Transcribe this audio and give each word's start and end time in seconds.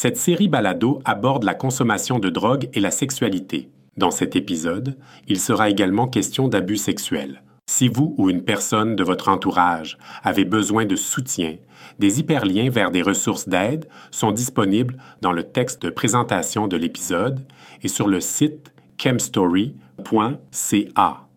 Cette 0.00 0.16
série 0.16 0.46
balado 0.46 1.02
aborde 1.04 1.42
la 1.42 1.54
consommation 1.54 2.20
de 2.20 2.30
drogue 2.30 2.68
et 2.72 2.78
la 2.78 2.92
sexualité. 2.92 3.68
Dans 3.96 4.12
cet 4.12 4.36
épisode, 4.36 4.96
il 5.26 5.40
sera 5.40 5.70
également 5.70 6.06
question 6.06 6.46
d'abus 6.46 6.76
sexuels. 6.76 7.42
Si 7.68 7.88
vous 7.88 8.14
ou 8.16 8.30
une 8.30 8.44
personne 8.44 8.94
de 8.94 9.02
votre 9.02 9.28
entourage 9.28 9.98
avez 10.22 10.44
besoin 10.44 10.86
de 10.86 10.94
soutien, 10.94 11.56
des 11.98 12.20
hyperliens 12.20 12.70
vers 12.70 12.92
des 12.92 13.02
ressources 13.02 13.48
d'aide 13.48 13.88
sont 14.12 14.30
disponibles 14.30 14.98
dans 15.20 15.32
le 15.32 15.42
texte 15.42 15.82
de 15.82 15.90
présentation 15.90 16.68
de 16.68 16.76
l'épisode 16.76 17.44
et 17.82 17.88
sur 17.88 18.06
le 18.06 18.20
site 18.20 18.72
chemstory.ca. 18.98 21.27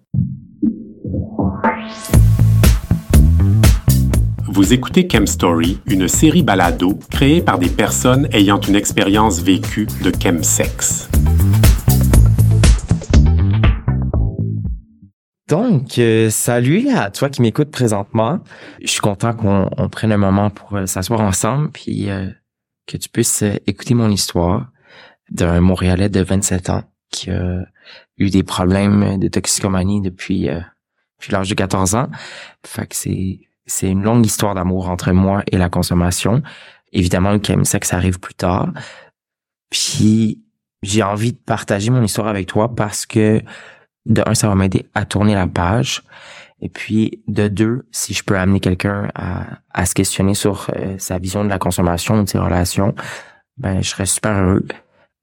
Vous 4.62 4.74
écoutez 4.74 5.08
Chemstory, 5.12 5.80
une 5.88 6.08
série 6.08 6.44
balado 6.44 6.94
créée 7.10 7.42
par 7.42 7.58
des 7.58 7.68
personnes 7.68 8.28
ayant 8.32 8.60
une 8.60 8.76
expérience 8.76 9.42
vécue 9.42 9.88
de 10.04 10.12
chemsex. 10.22 11.10
Donc, 15.50 15.98
euh, 15.98 16.30
salut 16.30 16.90
à 16.90 17.10
toi 17.10 17.30
qui 17.30 17.42
m'écoutes 17.42 17.72
présentement. 17.72 18.40
Je 18.80 18.88
suis 18.88 19.00
content 19.00 19.34
qu'on 19.34 19.90
prenne 19.90 20.12
un 20.12 20.18
moment 20.18 20.52
pour 20.52 20.78
euh, 20.78 20.86
s'asseoir 20.86 21.22
ensemble 21.22 21.72
puis 21.72 22.12
euh, 22.12 22.30
que 22.86 22.98
tu 22.98 23.10
puisses 23.10 23.44
écouter 23.66 23.96
mon 23.96 24.12
histoire 24.12 24.70
d'un 25.32 25.60
Montréalais 25.60 26.10
de 26.10 26.22
27 26.22 26.70
ans 26.70 26.84
qui 27.10 27.32
a 27.32 27.66
eu 28.20 28.30
des 28.30 28.44
problèmes 28.44 29.18
de 29.18 29.28
toxicomanie 29.28 30.02
depuis, 30.02 30.50
depuis 31.18 31.32
l'âge 31.32 31.50
de 31.50 31.56
14 31.56 31.96
ans. 31.96 32.12
Fait 32.64 32.86
que 32.86 32.96
c'est 32.96 33.40
c'est 33.72 33.90
une 33.90 34.04
longue 34.04 34.26
histoire 34.26 34.54
d'amour 34.54 34.90
entre 34.90 35.12
moi 35.12 35.44
et 35.52 35.58
la 35.58 35.70
consommation. 35.70 36.44
Évidemment, 36.92 37.32
le 37.32 37.64
ça 37.64 37.96
arrive 37.96 38.20
plus 38.20 38.34
tard. 38.34 38.70
Puis, 39.70 40.44
j'ai 40.84 41.04
envie 41.04 41.32
de 41.32 41.38
partager 41.38 41.90
mon 41.90 42.04
histoire 42.04 42.28
avec 42.28 42.48
toi 42.48 42.76
parce 42.76 43.06
que, 43.06 43.42
de 44.06 44.24
un, 44.26 44.36
ça 44.36 44.50
va 44.50 44.56
m'aider 44.56 44.88
à 44.94 45.06
tourner 45.06 45.36
la 45.36 45.48
page. 45.48 46.04
Et 46.60 46.68
puis, 46.68 47.24
de 47.28 47.48
deux, 47.48 47.86
si 47.92 48.14
je 48.14 48.24
peux 48.24 48.38
amener 48.38 48.60
quelqu'un 48.60 49.08
à, 49.16 49.86
se 49.86 49.94
questionner 49.94 50.34
sur 50.34 50.70
euh, 50.76 50.96
sa 50.98 51.18
vision 51.18 51.44
de 51.44 51.50
la 51.50 51.58
consommation 51.58 52.20
ou 52.20 52.24
de 52.24 52.30
ses 52.30 52.40
relations, 52.40 52.94
ben, 53.58 53.82
je 53.82 53.90
serais 53.90 54.06
super 54.06 54.34
heureux 54.34 54.66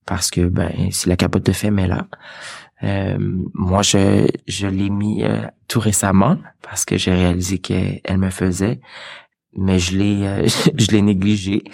parce 0.07 0.31
que, 0.31 0.41
ben, 0.41 0.73
si 0.91 1.09
la 1.09 1.17
capote 1.17 1.45
te 1.45 1.53
fait, 1.53 1.71
mais 1.71 1.87
là. 1.87 2.07
Euh, 2.84 3.17
moi, 3.55 3.83
je, 3.83 4.29
je 4.47 4.67
l'ai 4.67 4.91
mis 4.91 5.25
euh, 5.25 5.47
tout 5.67 5.81
récemment 5.81 6.39
parce 6.62 6.84
que 6.84 6.97
j'ai 6.97 7.12
réalisé 7.12 7.59
qu'elle 7.59 8.19
me 8.19 8.31
faisait, 8.31 8.81
mais 9.57 9.79
je 9.79 9.97
l'ai 9.97 10.27
euh, 10.27 10.47
je 10.77 10.87
l'ai 10.93 11.03
négligé 11.03 11.65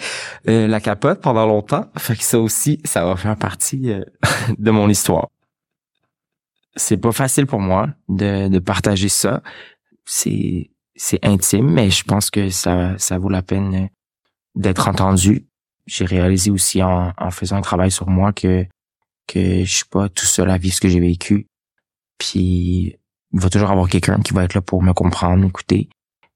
la 0.45 0.79
capote 0.79 1.21
pendant 1.21 1.45
longtemps. 1.45 1.85
Fait 1.97 2.15
que 2.15 2.23
ça 2.23 2.39
aussi, 2.39 2.81
ça 2.85 3.05
va 3.05 3.15
faire 3.15 3.37
partie 3.37 3.91
de 4.57 4.71
mon 4.71 4.89
histoire. 4.89 5.29
C'est 6.75 6.97
pas 6.97 7.11
facile 7.11 7.45
pour 7.45 7.59
moi 7.59 7.89
de, 8.09 8.49
de 8.49 8.59
partager 8.59 9.09
ça. 9.09 9.41
C'est 10.05 10.71
c'est 10.95 11.23
intime, 11.25 11.69
mais 11.71 11.89
je 11.89 12.03
pense 12.03 12.29
que 12.29 12.49
ça 12.49 12.97
ça 12.97 13.17
vaut 13.17 13.29
la 13.29 13.41
peine 13.41 13.89
d'être 14.55 14.87
entendu. 14.87 15.47
J'ai 15.85 16.05
réalisé 16.05 16.49
aussi 16.49 16.81
en, 16.81 17.13
en 17.15 17.31
faisant 17.31 17.57
un 17.57 17.61
travail 17.61 17.91
sur 17.91 18.09
moi 18.09 18.33
que 18.33 18.65
que 19.27 19.63
je 19.63 19.75
suis 19.75 19.85
pas 19.85 20.09
tout 20.09 20.25
seul 20.25 20.49
à 20.49 20.57
vivre 20.57 20.75
ce 20.75 20.81
que 20.81 20.89
j'ai 20.89 20.99
vécu. 20.99 21.47
Puis 22.17 22.97
il 23.33 23.39
va 23.39 23.49
toujours 23.49 23.71
avoir 23.71 23.89
quelqu'un 23.89 24.19
qui 24.21 24.33
va 24.33 24.43
être 24.43 24.53
là 24.53 24.61
pour 24.61 24.81
me 24.81 24.93
comprendre, 24.93 25.43
m'écouter, 25.43 25.89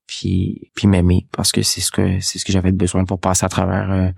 puis 0.08 0.72
puis 0.76 0.88
m'aimer 0.88 1.28
parce 1.31 1.52
que 1.52 1.62
c'est 1.62 1.81
ce 1.81 1.92
que 1.92 2.20
c'est 2.20 2.40
ce 2.40 2.46
que 2.46 2.52
j'avais 2.52 2.72
besoin 2.72 3.06
pour 3.06 3.20
passer 3.20 3.46
à 3.46 3.50
travers 3.50 3.92
euh, 3.92 4.12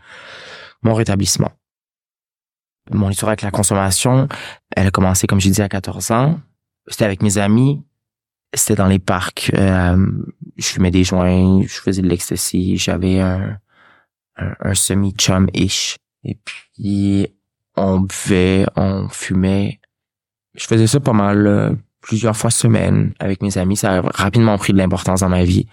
mon 0.81 0.93
rétablissement. 0.93 1.51
Mon 2.91 3.09
histoire 3.09 3.29
avec 3.29 3.43
la 3.43 3.51
consommation, 3.51 4.27
elle 4.75 4.87
a 4.87 4.91
commencé 4.91 5.27
comme 5.27 5.39
j'ai 5.39 5.51
dit 5.51 5.61
à 5.61 5.69
14 5.69 6.11
ans. 6.11 6.39
C'était 6.87 7.05
avec 7.05 7.21
mes 7.21 7.37
amis, 7.37 7.83
c'était 8.53 8.75
dans 8.75 8.87
les 8.87 8.99
parcs. 8.99 9.51
Euh, 9.53 10.23
je 10.57 10.65
fumais 10.65 10.91
des 10.91 11.03
joints, 11.03 11.61
je 11.61 11.79
faisais 11.79 12.01
de 12.01 12.07
l'ecstasy, 12.07 12.77
j'avais 12.77 13.19
un, 13.19 13.59
un, 14.37 14.55
un 14.59 14.73
semi-chum-ish. 14.73 15.97
Et 16.23 16.39
puis 16.43 17.27
on 17.75 18.01
buvait, 18.01 18.65
on 18.75 19.07
fumait. 19.09 19.79
Je 20.55 20.65
faisais 20.65 20.87
ça 20.87 20.99
pas 20.99 21.13
mal 21.13 21.47
euh, 21.47 21.71
plusieurs 22.01 22.35
fois 22.35 22.51
semaine 22.51 23.13
avec 23.19 23.41
mes 23.41 23.57
amis. 23.57 23.77
Ça 23.77 23.97
a 23.97 24.01
rapidement 24.01 24.57
pris 24.57 24.73
de 24.73 24.77
l'importance 24.77 25.21
dans 25.21 25.29
ma 25.29 25.43
vie 25.43 25.67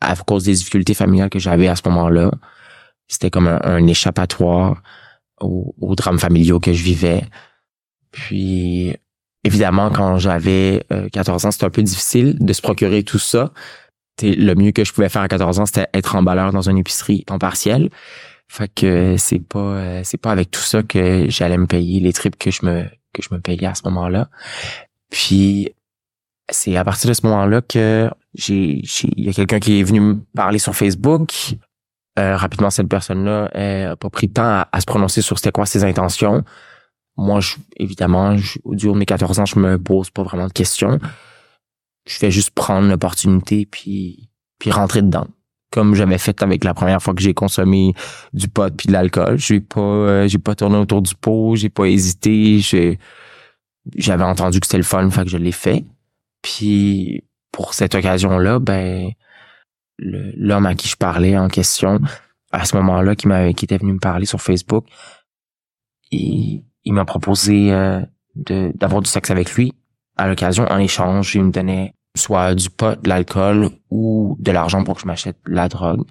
à 0.00 0.16
cause 0.16 0.44
des 0.44 0.54
difficultés 0.54 0.94
familiales 0.94 1.30
que 1.30 1.38
j'avais 1.38 1.68
à 1.68 1.76
ce 1.76 1.82
moment-là. 1.88 2.30
C'était 3.08 3.30
comme 3.30 3.48
un, 3.48 3.86
échappatoire 3.86 4.82
aux, 5.40 5.94
drames 5.96 6.18
familiaux 6.18 6.60
que 6.60 6.72
je 6.72 6.82
vivais. 6.82 7.24
Puis, 8.12 8.94
évidemment, 9.44 9.90
quand 9.90 10.18
j'avais 10.18 10.84
14 11.12 11.44
euh, 11.44 11.48
ans, 11.48 11.50
c'était 11.50 11.64
un 11.66 11.70
peu 11.70 11.82
difficile 11.82 12.36
de 12.38 12.52
se 12.52 12.62
procurer 12.62 13.02
tout 13.02 13.18
ça. 13.18 13.52
Le 14.22 14.54
mieux 14.54 14.72
que 14.72 14.84
je 14.84 14.92
pouvais 14.92 15.08
faire 15.08 15.22
à 15.22 15.28
14 15.28 15.60
ans, 15.60 15.66
c'était 15.66 15.88
être 15.94 16.14
emballeur 16.14 16.52
dans 16.52 16.68
une 16.68 16.78
épicerie 16.78 17.24
temps 17.24 17.38
partiel. 17.38 17.90
Fait 18.50 18.66
que 18.66 19.16
c'est 19.16 19.38
pas 19.38 19.60
euh, 19.60 20.00
c'est 20.02 20.16
pas 20.16 20.32
avec 20.32 20.50
tout 20.50 20.60
ça 20.60 20.82
que 20.82 21.26
j'allais 21.30 21.56
me 21.56 21.68
payer 21.68 22.00
les 22.00 22.12
trips 22.12 22.36
que 22.36 22.50
je 22.50 22.66
me 22.66 22.82
que 23.12 23.22
je 23.22 23.28
me 23.32 23.38
payais 23.38 23.66
à 23.66 23.76
ce 23.76 23.82
moment-là. 23.84 24.28
Puis 25.08 25.72
c'est 26.50 26.76
à 26.76 26.84
partir 26.84 27.06
de 27.08 27.14
ce 27.14 27.24
moment-là 27.26 27.60
que 27.60 28.10
j'ai 28.34 28.82
il 29.16 29.24
y 29.24 29.28
a 29.28 29.32
quelqu'un 29.32 29.60
qui 29.60 29.78
est 29.78 29.84
venu 29.84 30.00
me 30.00 30.20
parler 30.34 30.58
sur 30.58 30.74
Facebook. 30.74 31.54
Euh, 32.18 32.36
rapidement 32.36 32.70
cette 32.70 32.88
personne-là 32.88 33.52
n'a 33.54 33.94
pas 33.94 34.10
pris 34.10 34.26
de 34.26 34.32
temps 34.32 34.64
à, 34.72 34.80
se 34.80 34.84
prononcer 34.84 35.22
sur 35.22 35.38
c'était 35.38 35.52
quoi 35.52 35.64
ses 35.64 35.84
intentions. 35.84 36.42
Moi, 37.16 37.38
je, 37.38 37.54
évidemment, 37.76 38.36
je, 38.36 38.58
au 38.64 38.74
de 38.74 38.90
mes 38.98 39.06
14 39.06 39.38
ans, 39.38 39.46
je 39.46 39.60
me 39.60 39.78
pose 39.78 40.10
pas 40.10 40.24
vraiment 40.24 40.48
de 40.48 40.52
questions. 40.52 40.98
Je 42.04 42.16
fais 42.16 42.32
juste 42.32 42.50
prendre 42.50 42.88
l'opportunité 42.88 43.64
puis 43.64 44.28
puis 44.58 44.72
rentrer 44.72 45.02
dedans 45.02 45.28
comme 45.70 45.94
j'avais 45.94 46.18
fait 46.18 46.42
avec 46.42 46.64
la 46.64 46.74
première 46.74 47.02
fois 47.02 47.14
que 47.14 47.22
j'ai 47.22 47.34
consommé 47.34 47.94
du 48.32 48.48
pot 48.48 48.74
puis 48.74 48.88
de 48.88 48.92
l'alcool. 48.92 49.38
J'ai 49.38 49.60
pas 49.60 49.80
euh, 49.80 50.28
j'ai 50.28 50.38
pas 50.38 50.54
tourné 50.54 50.76
autour 50.76 51.02
du 51.02 51.14
pot, 51.14 51.56
j'ai 51.56 51.68
pas 51.68 51.86
hésité, 51.86 52.60
j'avais 53.96 54.24
entendu 54.24 54.60
que 54.60 54.66
c'était 54.66 54.78
le 54.78 54.84
fun, 54.84 55.08
fait 55.10 55.24
que 55.24 55.30
je 55.30 55.36
l'ai 55.38 55.52
fait. 55.52 55.84
Puis 56.42 57.24
pour 57.52 57.74
cette 57.74 57.94
occasion-là, 57.94 58.58
ben 58.58 59.10
l'homme 59.98 60.66
à 60.66 60.74
qui 60.74 60.88
je 60.88 60.96
parlais 60.96 61.36
en 61.36 61.48
question 61.48 62.00
à 62.52 62.64
ce 62.64 62.76
moment-là 62.76 63.14
qui 63.14 63.28
m'avait 63.28 63.54
qui 63.54 63.66
était 63.66 63.78
venu 63.78 63.92
me 63.92 63.98
parler 63.98 64.26
sur 64.26 64.40
Facebook, 64.40 64.86
il, 66.10 66.62
m'a 66.86 67.04
proposé 67.04 67.72
euh, 67.72 68.00
d'avoir 68.34 69.02
du 69.02 69.10
sexe 69.10 69.30
avec 69.30 69.54
lui 69.54 69.74
à 70.20 70.28
l'occasion 70.28 70.66
en 70.70 70.78
échange, 70.78 71.34
il 71.34 71.44
me 71.44 71.50
donnait 71.50 71.94
soit 72.20 72.54
du 72.54 72.70
pot, 72.70 73.00
de 73.00 73.08
l'alcool 73.08 73.70
ou 73.90 74.36
de 74.38 74.52
l'argent 74.52 74.84
pour 74.84 74.96
que 74.96 75.02
je 75.02 75.06
m'achète 75.06 75.38
la 75.46 75.68
drogue. 75.68 76.04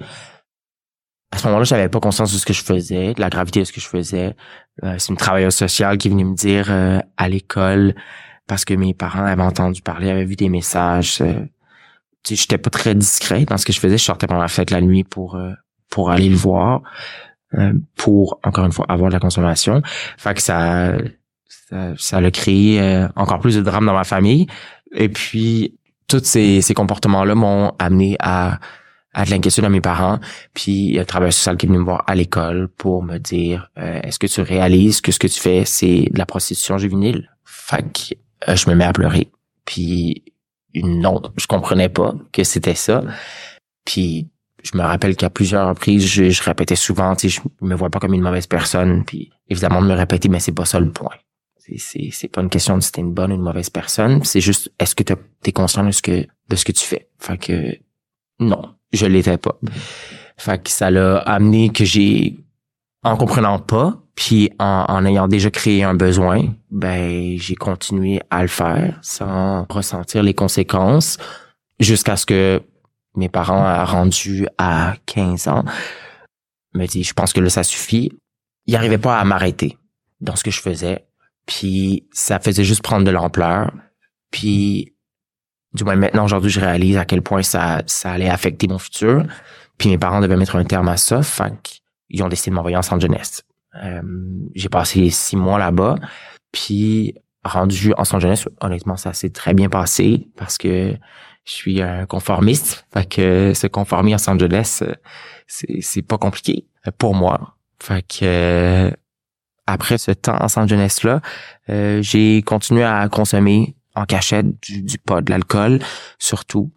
À 1.32 1.38
ce 1.38 1.46
moment-là, 1.48 1.64
j'avais 1.64 1.90
pas 1.90 2.00
conscience 2.00 2.34
de 2.34 2.38
ce 2.38 2.46
que 2.46 2.54
je 2.54 2.64
faisais, 2.64 3.14
de 3.14 3.22
la 3.22 3.30
gravité 3.30 3.60
de 3.60 3.66
ce 3.66 3.72
que 3.72 3.80
je 3.80 3.88
faisais. 3.88 4.36
Euh, 4.84 4.96
c'est 4.98 5.10
une 5.10 5.18
travailleuse 5.18 5.54
sociale 5.54 5.98
qui 5.98 6.08
est 6.08 6.12
venue 6.12 6.26
me 6.26 6.36
dire 6.36 6.68
euh, 6.70 7.00
à 7.18 7.30
l'école 7.30 7.94
parce 8.48 8.66
que 8.66 8.74
mes 8.74 8.96
parents 8.96 9.26
avaient 9.26 9.44
entendu 9.44 9.82
parler, 9.84 10.10
avaient 10.10 10.26
vu 10.26 10.36
des 10.36 10.50
messages. 10.50 11.22
Euh, 11.22 11.46
tu 12.24 12.36
sais, 12.36 12.42
j'étais 12.42 12.58
pas 12.58 12.72
très 12.72 12.96
discret 12.96 13.46
dans 13.46 13.58
ce 13.58 13.66
que 13.66 13.74
je 13.74 13.80
faisais. 13.80 13.98
Je 13.98 14.04
sortais 14.04 14.26
pendant 14.26 14.42
la 14.42 14.48
fête 14.48 14.72
la 14.72 14.82
nuit 14.82 15.04
pour 15.04 15.40
pour 15.90 16.12
aller 16.12 16.30
le 16.30 16.36
voir, 16.36 16.82
pour 17.96 18.40
encore 18.44 18.66
une 18.66 18.72
fois 18.72 18.86
avoir 18.90 19.10
de 19.10 19.14
la 19.14 19.20
consommation. 19.20 19.82
Fait 20.18 20.34
que 20.34 20.42
ça 20.42 20.98
ça, 21.48 21.94
ça 21.96 22.18
a 22.18 22.32
créé 22.32 23.08
encore 23.16 23.40
plus 23.40 23.56
de 23.56 23.62
drame 23.62 23.86
dans 23.86 23.94
ma 23.94 24.04
famille. 24.04 24.48
Et 24.92 25.08
puis 25.08 25.79
tous 26.10 26.24
ces, 26.26 26.62
ces 26.62 26.74
comportements-là 26.74 27.36
m'ont 27.36 27.72
amené 27.80 28.18
à, 28.20 28.60
à 29.14 29.26
de 29.26 29.30
l'inquiétude 29.30 29.64
à 29.64 29.70
mes 29.70 29.80
parents. 29.82 30.20
Puis 30.54 30.72
il 30.72 30.94
y 30.96 30.98
a 30.98 31.02
le 31.02 31.06
travailleur 31.06 31.34
social 31.34 31.56
qui 31.56 31.66
est 31.66 31.70
venu 31.70 31.80
me 31.80 31.86
voir 31.86 32.04
à 32.08 32.16
l'école 32.16 32.68
pour 32.68 33.04
me 33.04 33.18
dire 33.18 33.70
euh, 33.78 34.02
est-ce 34.04 34.20
que 34.20 34.28
tu 34.28 34.42
réalises 34.42 35.00
que 35.02 35.12
ce 35.12 35.20
que 35.20 35.28
tu 35.28 35.40
fais, 35.40 35.64
c'est 35.66 36.10
de 36.12 36.18
la 36.18 36.26
prostitution 36.26 36.78
juvénile? 36.78 37.30
Fait 37.46 37.84
que 37.84 38.16
euh, 38.50 38.56
je 38.56 38.70
me 38.70 38.76
mets 38.76 38.86
à 38.86 38.94
pleurer. 38.94 39.30
Puis 39.66 40.24
non, 40.76 41.22
je 41.38 41.48
comprenais 41.48 41.90
pas 41.90 42.14
que 42.32 42.44
c'était 42.44 42.76
ça. 42.76 43.04
Puis 43.86 44.28
je 44.64 44.78
me 44.78 44.84
rappelle 44.84 45.16
qu'à 45.16 45.30
plusieurs 45.30 45.70
reprises, 45.70 46.06
je, 46.06 46.30
je 46.30 46.44
répétais 46.44 46.76
souvent, 46.76 47.16
tu 47.16 47.30
sais, 47.30 47.42
je 47.62 47.66
me 47.66 47.76
vois 47.76 47.90
pas 47.90 48.00
comme 48.00 48.14
une 48.14 48.22
mauvaise 48.22 48.48
personne. 48.48 49.04
Puis 49.06 49.32
évidemment 49.48 49.82
de 49.82 49.88
me 49.88 49.94
répéter, 49.94 50.28
mais 50.28 50.40
c'est 50.40 50.52
pas 50.52 50.66
ça 50.66 50.80
le 50.80 50.92
point. 50.92 51.16
C'est, 51.78 52.10
c'est 52.12 52.28
pas 52.28 52.42
une 52.42 52.50
question 52.50 52.76
de 52.78 52.82
si 52.82 52.92
t'es 52.92 53.02
une 53.02 53.14
bonne 53.14 53.32
ou 53.32 53.36
une 53.36 53.42
mauvaise 53.42 53.70
personne. 53.70 54.24
C'est 54.24 54.42
juste, 54.42 54.72
est-ce 54.80 54.96
que 54.96 55.04
t'es 55.04 55.52
conscient 55.52 55.86
de 55.86 55.92
ce 55.92 56.02
que, 56.02 56.26
de 56.50 56.56
ce 56.56 56.66
que 56.66 56.72
tu 56.72 56.86
fais? 56.86 57.10
Fait 57.18 57.38
que, 57.38 57.78
non, 58.40 58.76
je 58.92 59.06
l'étais 59.06 59.38
pas. 59.38 59.60
Fait 60.38 60.62
que 60.62 60.70
ça 60.70 60.90
l'a 60.90 61.18
amené 61.20 61.70
que 61.70 61.86
j'ai, 61.86 62.38
en 63.04 63.18
comprenant 63.18 63.60
pas, 63.60 64.02
puis 64.16 64.52
en, 64.60 64.86
en 64.88 65.06
ayant 65.06 65.28
déjà 65.28 65.52
créé 65.52 65.84
un 65.84 65.94
besoin, 65.94 66.54
ben, 66.72 67.38
j'ai 67.38 67.56
continué 67.56 68.22
à 68.30 68.42
le 68.42 68.48
faire 68.48 69.00
sans 69.02 69.66
ressentir 69.70 70.24
les 70.24 70.34
conséquences 70.34 71.18
jusqu'à 71.80 72.18
ce 72.18 72.26
que 72.26 72.62
mes 73.16 73.30
parents 73.30 73.66
aient 73.66 73.84
rendu 73.84 74.48
à 74.58 74.96
15 75.06 75.48
ans 75.48 75.66
me 76.74 76.86
dit, 76.86 77.04
je 77.04 77.14
pense 77.14 77.34
que 77.34 77.40
là, 77.40 77.50
ça 77.50 77.64
suffit. 77.64 78.12
Il 78.66 78.76
arrivait 78.76 78.98
pas 78.98 79.20
à 79.20 79.26
m'arrêter 79.26 79.78
dans 80.22 80.36
ce 80.36 80.44
que 80.44 80.52
je 80.52 80.62
faisais. 80.62 81.06
Puis 81.50 82.08
ça 82.12 82.40
faisait 82.40 82.64
juste 82.64 82.84
prendre 82.84 83.04
de 83.04 83.10
l'ampleur. 83.10 83.74
Puis 84.30 84.94
du 85.74 85.84
moins 85.84 85.96
maintenant 85.96 86.26
aujourd'hui, 86.26 86.52
je 86.52 86.60
réalise 86.60 86.96
à 86.98 87.06
quel 87.06 87.24
point 87.24 87.42
ça, 87.42 87.82
allait 88.04 88.30
affecter 88.30 88.68
mon 88.68 88.78
futur. 88.78 89.26
Puis 89.80 89.90
mes 89.90 89.98
parents 89.98 90.22
devaient 90.22 90.38
mettre 90.38 90.58
un 90.58 90.64
terme 90.64 90.88
à 90.90 90.98
ça. 90.98 91.24
Fait 91.24 91.54
ils 92.10 92.22
ont 92.22 92.30
décidé 92.30 92.52
de 92.52 92.56
m'envoyer 92.56 92.78
en 92.78 92.84
San 92.84 93.02
jeunesse. 93.02 93.44
Euh, 93.84 94.02
j'ai 94.54 94.70
passé 94.70 95.10
six 95.10 95.36
mois 95.36 95.58
là-bas. 95.58 95.96
Puis 96.52 97.16
rendu 97.44 97.94
en 97.98 98.04
San 98.04 98.22
jeunesse, 98.22 98.48
honnêtement, 98.62 98.96
ça 98.96 99.14
s'est 99.14 99.32
très 99.32 99.56
bien 99.56 99.70
passé 99.70 100.28
parce 100.38 100.60
que 100.60 100.96
je 101.46 101.52
suis 101.52 101.82
un 101.82 102.06
conformiste. 102.06 102.86
Fait 102.94 103.10
que 103.10 103.54
se 103.56 103.66
conformer 103.66 104.14
en 104.14 104.32
Angeles, 104.32 104.84
c'est, 105.48 105.82
c'est 105.82 106.04
pas 106.04 106.20
compliqué 106.20 106.68
pour 107.00 107.16
moi. 107.16 107.56
Fait 107.82 108.04
que 108.04 108.92
après 109.72 109.98
ce 109.98 110.12
temps 110.12 110.38
en 110.42 110.48
San 110.48 110.68
jeunesse 110.68 111.04
là, 111.04 111.22
euh, 111.70 112.02
j'ai 112.02 112.42
continué 112.42 112.84
à 112.84 113.08
consommer 113.10 113.76
en 113.96 114.06
cachette 114.06 114.48
du, 114.62 114.82
du 114.82 114.98
pot, 114.98 115.22
de 115.22 115.32
l'alcool 115.32 115.80
surtout. 116.18 116.72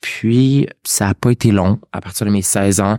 Puis 0.00 0.68
ça 0.84 1.08
a 1.08 1.14
pas 1.14 1.30
été 1.30 1.52
long. 1.52 1.80
À 1.92 2.00
partir 2.00 2.26
de 2.26 2.32
mes 2.32 2.42
16 2.42 2.80
ans, 2.80 2.98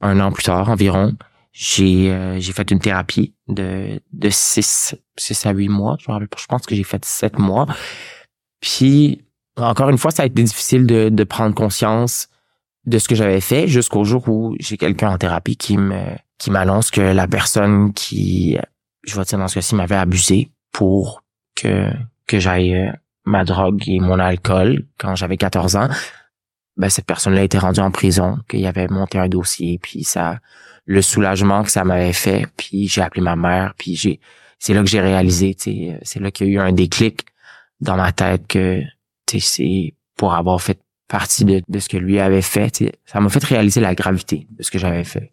un 0.00 0.20
an 0.20 0.30
plus 0.32 0.44
tard 0.44 0.68
environ, 0.68 1.14
j'ai 1.52 2.12
euh, 2.12 2.38
j'ai 2.38 2.52
fait 2.52 2.70
une 2.70 2.78
thérapie 2.78 3.34
de 3.48 4.00
de 4.12 4.30
6 4.30 4.94
6 5.16 5.46
à 5.46 5.52
8 5.52 5.68
mois, 5.68 5.96
je 5.98 6.06
je 6.06 6.46
pense 6.46 6.66
que 6.66 6.74
j'ai 6.74 6.84
fait 6.84 7.04
7 7.04 7.38
mois. 7.38 7.66
Puis 8.60 9.22
encore 9.56 9.88
une 9.88 9.98
fois, 9.98 10.10
ça 10.10 10.22
a 10.22 10.26
été 10.26 10.42
difficile 10.42 10.86
de, 10.86 11.08
de 11.08 11.24
prendre 11.24 11.54
conscience 11.54 12.28
de 12.86 12.98
ce 12.98 13.08
que 13.08 13.14
j'avais 13.14 13.40
fait 13.40 13.68
jusqu'au 13.68 14.04
jour 14.04 14.28
où 14.28 14.56
j'ai 14.60 14.76
quelqu'un 14.76 15.10
en 15.10 15.18
thérapie 15.18 15.56
qui 15.56 15.76
me 15.76 16.02
qui 16.38 16.50
m'annonce 16.50 16.90
que 16.90 17.00
la 17.00 17.26
personne 17.26 17.92
qui 17.92 18.56
je 19.04 19.16
vais 19.16 19.24
dire 19.24 19.38
dans 19.38 19.48
ce 19.48 19.54
cas-ci 19.54 19.74
m'avait 19.74 19.96
abusé 19.96 20.50
pour 20.72 21.22
que 21.54 21.90
que 22.26 22.38
j'aille 22.38 22.74
euh, 22.74 22.92
ma 23.24 23.44
drogue 23.44 23.88
et 23.88 23.98
mon 23.98 24.18
alcool 24.18 24.84
quand 24.98 25.16
j'avais 25.16 25.36
14 25.36 25.76
ans. 25.76 25.88
Ben 26.76 26.90
cette 26.90 27.06
personne-là 27.06 27.40
a 27.40 27.44
été 27.44 27.58
rendue 27.58 27.80
en 27.80 27.90
prison 27.90 28.38
qu'il 28.48 28.60
y 28.60 28.66
avait 28.66 28.88
monté 28.88 29.18
un 29.18 29.28
dossier 29.28 29.78
puis 29.82 30.04
ça 30.04 30.38
le 30.84 31.02
soulagement 31.02 31.64
que 31.64 31.70
ça 31.70 31.84
m'avait 31.84 32.12
fait 32.12 32.46
puis 32.56 32.86
j'ai 32.86 33.00
appelé 33.00 33.22
ma 33.22 33.34
mère 33.34 33.74
puis 33.76 33.96
j'ai 33.96 34.20
c'est 34.58 34.74
là 34.74 34.82
que 34.82 34.88
j'ai 34.88 35.00
réalisé 35.00 35.54
tu 35.54 35.92
c'est 36.02 36.20
là 36.20 36.30
qu'il 36.30 36.48
y 36.48 36.50
a 36.50 36.52
eu 36.52 36.58
un 36.58 36.72
déclic 36.72 37.26
dans 37.80 37.96
ma 37.96 38.12
tête 38.12 38.46
que 38.46 38.82
c'est 39.26 39.94
pour 40.16 40.34
avoir 40.34 40.60
fait 40.60 40.78
partie 41.08 41.44
de, 41.44 41.62
ce 41.78 41.88
que 41.88 41.96
lui 41.96 42.18
avait 42.18 42.42
fait 42.42 43.00
ça 43.04 43.20
m'a 43.20 43.28
fait 43.28 43.44
réaliser 43.44 43.80
la 43.80 43.94
gravité 43.94 44.46
de 44.50 44.62
ce 44.62 44.70
que 44.70 44.78
j'avais 44.78 45.04
fait. 45.04 45.32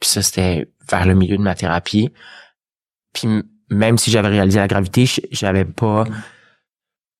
Puis 0.00 0.10
ça 0.10 0.22
c'était 0.22 0.70
vers 0.90 1.06
le 1.06 1.14
milieu 1.14 1.36
de 1.36 1.42
ma 1.42 1.54
thérapie. 1.54 2.10
Puis 3.12 3.28
même 3.70 3.98
si 3.98 4.10
j'avais 4.10 4.28
réalisé 4.28 4.58
la 4.58 4.68
gravité 4.68 5.06
j'avais 5.30 5.64
pas 5.64 6.04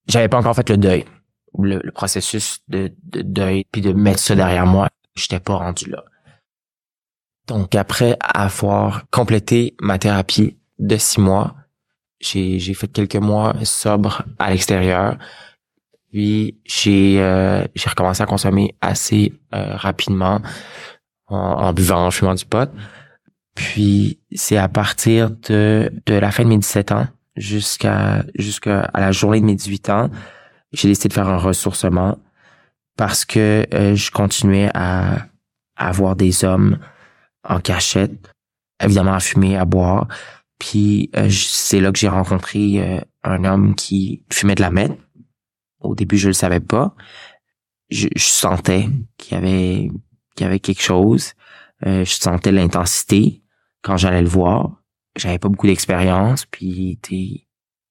j'avais 0.06 0.28
pas 0.28 0.38
encore 0.38 0.54
fait 0.54 0.68
le 0.68 0.76
deuil. 0.76 1.04
Le, 1.58 1.90
processus 1.90 2.60
de, 2.68 2.92
de 3.04 3.22
deuil 3.22 3.64
puis 3.72 3.80
de 3.80 3.92
mettre 3.92 4.20
ça 4.20 4.34
derrière 4.34 4.66
moi 4.66 4.88
j'étais 5.16 5.40
pas 5.40 5.56
rendu 5.56 5.88
là. 5.90 6.04
Donc 7.46 7.74
après 7.74 8.16
avoir 8.20 9.08
complété 9.10 9.74
ma 9.80 9.98
thérapie 9.98 10.58
de 10.78 10.96
six 10.96 11.20
mois 11.20 11.56
j'ai 12.20 12.58
j'ai 12.58 12.74
fait 12.74 12.88
quelques 12.88 13.16
mois 13.16 13.54
sobre 13.64 14.24
à 14.38 14.50
l'extérieur 14.50 15.18
puis 16.10 16.58
j'ai 16.64 17.20
euh, 17.20 17.64
j'ai 17.74 17.88
recommencé 17.88 18.22
à 18.22 18.26
consommer 18.26 18.74
assez 18.80 19.32
euh, 19.54 19.76
rapidement 19.76 20.40
en, 21.26 21.36
en, 21.36 21.72
buvant 21.72 22.06
en 22.06 22.10
fumant 22.10 22.34
du 22.34 22.44
pot 22.44 22.70
puis 23.54 24.18
c'est 24.34 24.56
à 24.56 24.68
partir 24.68 25.30
de 25.30 25.92
de 26.06 26.14
la 26.14 26.30
fin 26.30 26.44
de 26.44 26.48
mes 26.48 26.58
17 26.58 26.92
ans 26.92 27.06
jusqu'à 27.36 28.24
jusqu'à 28.34 28.90
la 28.94 29.12
journée 29.12 29.40
de 29.40 29.46
mes 29.46 29.54
18 29.54 29.90
ans 29.90 30.10
j'ai 30.72 30.88
décidé 30.88 31.08
de 31.08 31.14
faire 31.14 31.28
un 31.28 31.38
ressourcement 31.38 32.18
parce 32.98 33.24
que 33.24 33.64
euh, 33.72 33.94
je 33.94 34.10
continuais 34.10 34.70
à, 34.74 35.26
avoir 35.76 36.16
des 36.16 36.44
hommes 36.44 36.78
en 37.48 37.60
cachette, 37.60 38.32
évidemment 38.82 39.14
à 39.14 39.20
fumer, 39.20 39.56
à 39.56 39.64
boire. 39.64 40.08
Puis 40.58 41.08
euh, 41.16 41.30
c'est 41.30 41.80
là 41.80 41.92
que 41.92 41.98
j'ai 41.98 42.08
rencontré 42.08 42.82
euh, 42.82 43.00
un 43.22 43.44
homme 43.44 43.76
qui 43.76 44.24
fumait 44.30 44.56
de 44.56 44.60
la 44.60 44.70
meth. 44.70 44.98
Au 45.80 45.94
début, 45.94 46.18
je 46.18 46.28
le 46.28 46.34
savais 46.34 46.60
pas. 46.60 46.94
Je, 47.90 48.08
sentais 48.16 48.88
qu'il 49.16 49.34
y 49.34 49.38
avait 49.38 49.90
qu'il 50.36 50.44
y 50.44 50.48
avait 50.48 50.60
quelque 50.60 50.82
chose. 50.82 51.32
je 51.82 52.04
sentais 52.04 52.52
l'intensité 52.52 53.42
quand 53.82 53.96
j'allais 53.96 54.22
le 54.22 54.28
voir. 54.28 54.82
J'avais 55.16 55.38
pas 55.38 55.48
beaucoup 55.48 55.66
d'expérience, 55.66 56.44
puis 56.46 56.98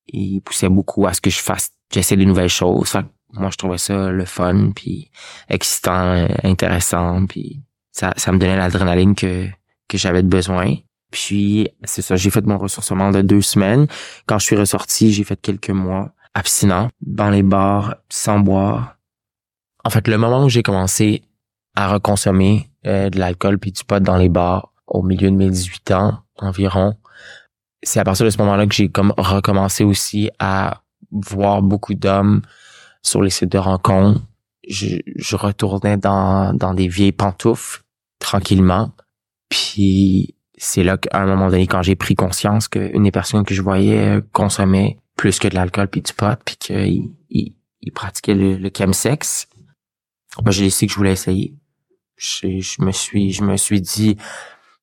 il 0.07 0.41
poussait 0.41 0.69
beaucoup 0.69 1.07
à 1.07 1.13
ce 1.13 1.21
que 1.21 1.29
je 1.29 1.39
fasse 1.39 1.71
j'essaie 1.93 2.17
des 2.17 2.25
nouvelles 2.25 2.49
choses. 2.49 2.95
moi, 3.33 3.49
je 3.51 3.57
trouvais 3.57 3.77
ça 3.77 4.09
le 4.09 4.25
fun, 4.25 4.71
puis 4.75 5.11
excitant, 5.49 6.27
intéressant, 6.43 7.25
puis 7.25 7.61
ça, 7.91 8.13
ça 8.17 8.31
me 8.31 8.37
donnait 8.37 8.57
l'adrénaline 8.57 9.15
que, 9.15 9.47
que 9.87 9.97
j'avais 9.97 10.23
besoin. 10.23 10.75
Puis, 11.11 11.69
c'est 11.83 12.01
ça, 12.01 12.15
j'ai 12.15 12.29
fait 12.29 12.45
mon 12.45 12.57
ressourcement 12.57 13.11
de 13.11 13.21
deux 13.21 13.41
semaines. 13.41 13.87
Quand 14.25 14.39
je 14.39 14.45
suis 14.45 14.55
ressorti, 14.55 15.13
j'ai 15.13 15.23
fait 15.23 15.39
quelques 15.41 15.69
mois 15.69 16.11
abstinent, 16.37 16.89
dans 17.01 17.31
les 17.31 17.41
bars, 17.41 17.95
sans 18.09 18.39
boire. 18.39 18.97
En 19.83 19.89
fait, 19.89 20.07
le 20.07 20.17
moment 20.19 20.45
où 20.45 20.49
j'ai 20.49 20.61
commencé 20.61 21.23
à 21.75 21.91
reconsommer 21.91 22.69
euh, 22.85 23.09
de 23.09 23.17
l'alcool 23.17 23.57
puis 23.57 23.71
du 23.71 23.83
pot 23.83 24.01
dans 24.01 24.17
les 24.17 24.29
bars, 24.29 24.71
au 24.85 25.01
milieu 25.01 25.31
de 25.31 25.35
mes 25.35 25.49
18 25.49 25.91
ans 25.91 26.19
environ, 26.37 26.95
c'est 27.81 27.99
à 27.99 28.03
partir 28.03 28.25
de 28.25 28.29
ce 28.29 28.37
moment-là 28.37 28.67
que 28.67 28.75
j'ai 28.75 28.89
comme 28.89 29.13
recommencé 29.17 29.83
aussi 29.83 30.29
à 30.37 30.81
voir 31.11 31.63
beaucoup 31.63 31.95
d'hommes 31.95 32.43
sur 33.01 33.23
les 33.23 33.31
sites 33.31 33.51
de 33.51 33.57
rencontres. 33.57 34.21
Je, 34.67 35.35
retournais 35.35 35.97
dans, 35.97 36.53
dans 36.53 36.73
des 36.73 36.87
vieilles 36.87 37.13
pantoufles 37.13 37.83
tranquillement. 38.19 38.91
Puis 39.49 40.35
c'est 40.57 40.83
là 40.83 40.97
qu'à 40.97 41.19
un 41.19 41.25
moment 41.25 41.49
donné, 41.49 41.65
quand 41.65 41.81
j'ai 41.81 41.95
pris 41.95 42.15
conscience 42.15 42.67
qu'une 42.67 43.03
des 43.03 43.11
personnes 43.11 43.43
que 43.43 43.55
je 43.55 43.61
voyais 43.61 44.19
consommait 44.33 44.99
plus 45.17 45.39
que 45.39 45.47
de 45.47 45.55
l'alcool 45.55 45.89
puis 45.89 46.01
du 46.01 46.13
pot, 46.13 46.39
puis 46.45 46.55
qu'il 46.55 47.11
il, 47.29 47.91
pratiquait 47.93 48.35
le, 48.35 48.57
le 48.57 48.69
chemsex, 48.75 49.47
ben, 50.41 50.51
j'ai 50.51 50.63
décidé 50.63 50.87
que 50.87 50.93
je 50.93 50.97
voulais 50.97 51.11
essayer. 51.13 51.55
Je, 52.15 52.81
me 52.81 52.91
suis 52.91 53.31
je 53.31 53.43
me 53.43 53.57
suis 53.57 53.81
dit 53.81 54.17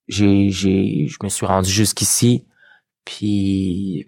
j'ai 0.07 0.51
j'ai 0.51 1.09
je 1.09 1.17
me 1.23 1.29
suis 1.29 1.47
rendu 1.47 1.69
jusqu'ici 1.69 2.47
puis 3.05 4.07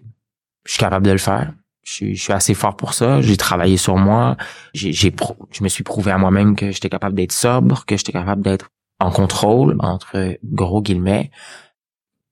je 0.63 0.71
suis 0.71 0.79
capable 0.79 1.05
de 1.05 1.11
le 1.11 1.17
faire 1.17 1.53
je, 1.87 2.13
suis 2.13 2.33
assez 2.33 2.53
fort 2.53 2.75
pour 2.75 2.93
ça. 2.93 3.21
J'ai 3.21 3.37
travaillé 3.37 3.77
sur 3.77 3.97
moi. 3.97 4.35
Je 4.73 5.63
me 5.63 5.69
suis 5.69 5.83
prouvé 5.83 6.11
à 6.11 6.17
moi-même 6.17 6.55
que 6.55 6.71
j'étais 6.71 6.89
capable 6.89 7.15
d'être 7.15 7.31
sobre, 7.31 7.85
que 7.85 7.95
j'étais 7.95 8.11
capable 8.11 8.41
d'être 8.41 8.69
en 8.99 9.11
contrôle, 9.11 9.77
entre 9.79 10.37
gros 10.43 10.81
guillemets. 10.81 11.31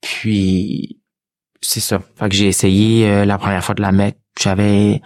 Puis, 0.02 1.00
c'est 1.66 1.80
ça. 1.80 2.00
Fait 2.16 2.30
que 2.30 2.36
j'ai 2.36 2.48
essayé 2.48 3.10
euh, 3.10 3.26
la 3.26 3.38
première 3.38 3.64
fois 3.64 3.76
de 3.76 3.82
la 3.82 3.92
mettre. 3.92 4.20
J'avais 4.40 5.02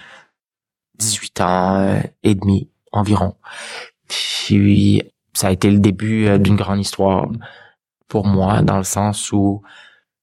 18 0.99 1.41
ans 1.41 1.79
euh, 1.79 1.99
et 2.23 2.35
demi 2.35 2.69
environ. 2.91 3.35
Puis, 4.07 5.01
ça 5.33 5.47
a 5.47 5.51
été 5.51 5.69
le 5.69 5.79
début 5.79 6.27
euh, 6.27 6.37
d'une 6.37 6.55
grande 6.55 6.79
histoire 6.79 7.27
pour 8.07 8.25
moi, 8.25 8.61
dans 8.61 8.77
le 8.77 8.83
sens 8.83 9.31
où 9.31 9.61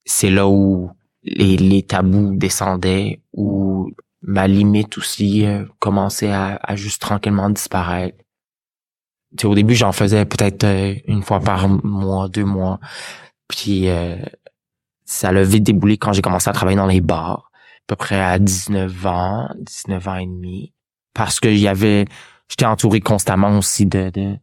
c'est 0.04 0.30
là 0.30 0.48
où 0.48 0.90
les, 1.22 1.56
les 1.56 1.82
tabous 1.82 2.36
descendaient, 2.36 3.20
où 3.32 3.90
ma 4.22 4.48
limite 4.48 4.98
aussi 4.98 5.46
euh, 5.46 5.64
commençait 5.78 6.32
à, 6.32 6.58
à, 6.62 6.76
juste 6.76 7.00
tranquillement 7.00 7.50
disparaître. 7.50 8.18
au 9.44 9.54
début, 9.54 9.74
j'en 9.74 9.92
faisais 9.92 10.24
peut-être 10.24 10.66
une 11.06 11.22
fois 11.22 11.40
par 11.40 11.68
mois, 11.68 12.28
deux 12.28 12.44
mois. 12.44 12.80
Puis 13.48 13.88
euh, 13.88 14.16
ça 15.06 15.32
l'a 15.32 15.44
vite 15.44 15.62
déboulé 15.62 15.96
quand 15.96 16.12
j'ai 16.12 16.20
commencé 16.20 16.50
à 16.50 16.52
travailler 16.52 16.76
dans 16.76 16.86
les 16.86 17.00
bars, 17.00 17.50
à 17.54 17.84
peu 17.86 17.96
près 17.96 18.20
à 18.20 18.38
19 18.38 19.06
ans, 19.06 19.48
19 19.58 20.08
ans 20.08 20.16
et 20.16 20.26
demi. 20.26 20.72
Parce 21.14 21.40
que 21.40 21.48
y 21.48 21.68
avait, 21.68 22.04
j'étais 22.50 22.66
entouré 22.66 23.00
constamment 23.00 23.56
aussi 23.56 23.86
de, 23.86 24.10
de, 24.10 24.36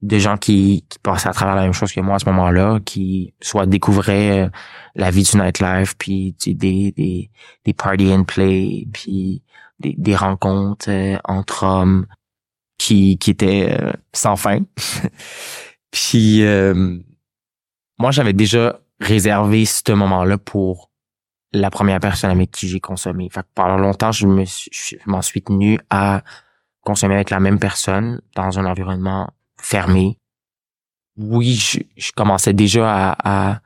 de 0.00 0.18
gens 0.18 0.36
qui, 0.36 0.86
qui 0.88 0.98
passaient 1.00 1.28
à 1.28 1.32
travers 1.32 1.56
la 1.56 1.62
même 1.62 1.72
chose 1.72 1.92
que 1.92 2.00
moi 2.00 2.14
à 2.14 2.18
ce 2.20 2.26
moment-là, 2.26 2.78
qui 2.84 3.34
soit 3.42 3.66
découvraient 3.66 4.50
la 4.94 5.10
vie 5.10 5.24
du 5.24 5.36
nightlife, 5.36 5.96
puis 5.98 6.34
des, 6.46 6.54
des, 6.92 7.30
des 7.64 7.72
party 7.74 8.12
and 8.12 8.24
play, 8.24 8.86
puis 8.92 9.42
des, 9.80 9.94
des 9.98 10.14
rencontres 10.14 10.90
euh, 10.90 11.18
entre 11.24 11.64
hommes 11.64 12.06
qui, 12.78 13.18
qui 13.18 13.30
étaient 13.30 13.76
euh, 13.80 13.92
sans 14.12 14.36
fin. 14.36 14.60
puis 15.90 16.42
euh, 16.42 16.98
moi, 17.98 18.10
j'avais 18.10 18.32
déjà 18.32 18.80
réservé 19.00 19.64
ce 19.64 19.92
moment-là 19.92 20.38
pour 20.38 20.90
la 21.52 21.70
première 21.70 22.00
personne 22.00 22.30
avec 22.30 22.50
qui 22.50 22.68
j'ai 22.68 22.80
consommé. 22.80 23.28
Fait 23.30 23.42
que 23.42 23.48
pendant 23.54 23.76
longtemps, 23.76 24.12
je 24.12 24.26
me 24.26 24.44
je 24.44 24.96
m'en 25.06 25.22
suis 25.22 25.42
tenu 25.42 25.78
à 25.90 26.22
consommer 26.82 27.14
avec 27.14 27.30
la 27.30 27.40
même 27.40 27.58
personne 27.58 28.20
dans 28.34 28.58
un 28.58 28.66
environnement 28.66 29.30
fermé. 29.58 30.18
oui, 31.16 31.54
je, 31.54 31.78
je 31.96 32.12
commençais 32.12 32.52
déjà 32.52 32.92
à, 32.92 33.16
à, 33.52 33.60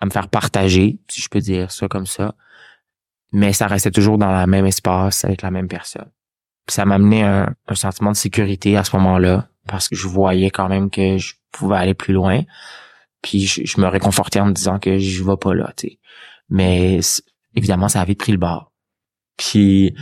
à, 0.00 0.04
me 0.06 0.10
faire 0.10 0.28
partager, 0.28 0.98
si 1.08 1.20
je 1.22 1.28
peux 1.28 1.38
dire 1.40 1.70
ça 1.70 1.88
comme 1.88 2.06
ça. 2.06 2.34
Mais 3.32 3.52
ça 3.52 3.68
restait 3.68 3.92
toujours 3.92 4.18
dans 4.18 4.32
le 4.38 4.46
même 4.46 4.66
espace 4.66 5.24
avec 5.24 5.42
la 5.42 5.52
même 5.52 5.68
personne. 5.68 6.10
ça 6.68 6.84
m'amenait 6.84 7.22
un, 7.22 7.54
un 7.68 7.74
sentiment 7.74 8.10
de 8.10 8.16
sécurité 8.16 8.76
à 8.76 8.84
ce 8.84 8.96
moment-là 8.96 9.48
parce 9.68 9.88
que 9.88 9.94
je 9.96 10.08
voyais 10.08 10.50
quand 10.50 10.68
même 10.68 10.90
que 10.90 11.16
je 11.16 11.34
pouvais 11.52 11.76
aller 11.76 11.94
plus 11.94 12.12
loin. 12.12 12.42
Puis 13.22 13.46
je, 13.46 13.80
me 13.80 13.86
réconfortais 13.86 14.40
en 14.40 14.46
me 14.46 14.52
disant 14.52 14.78
que 14.78 14.98
je 14.98 15.22
vais 15.22 15.36
pas 15.36 15.54
là, 15.54 15.72
tu 15.76 15.88
sais. 15.88 15.98
Mais 16.48 17.00
évidemment, 17.54 17.88
ça 17.88 18.00
avait 18.00 18.14
pris 18.14 18.32
le 18.32 18.38
bord. 18.38 18.72
Puis 19.36 19.94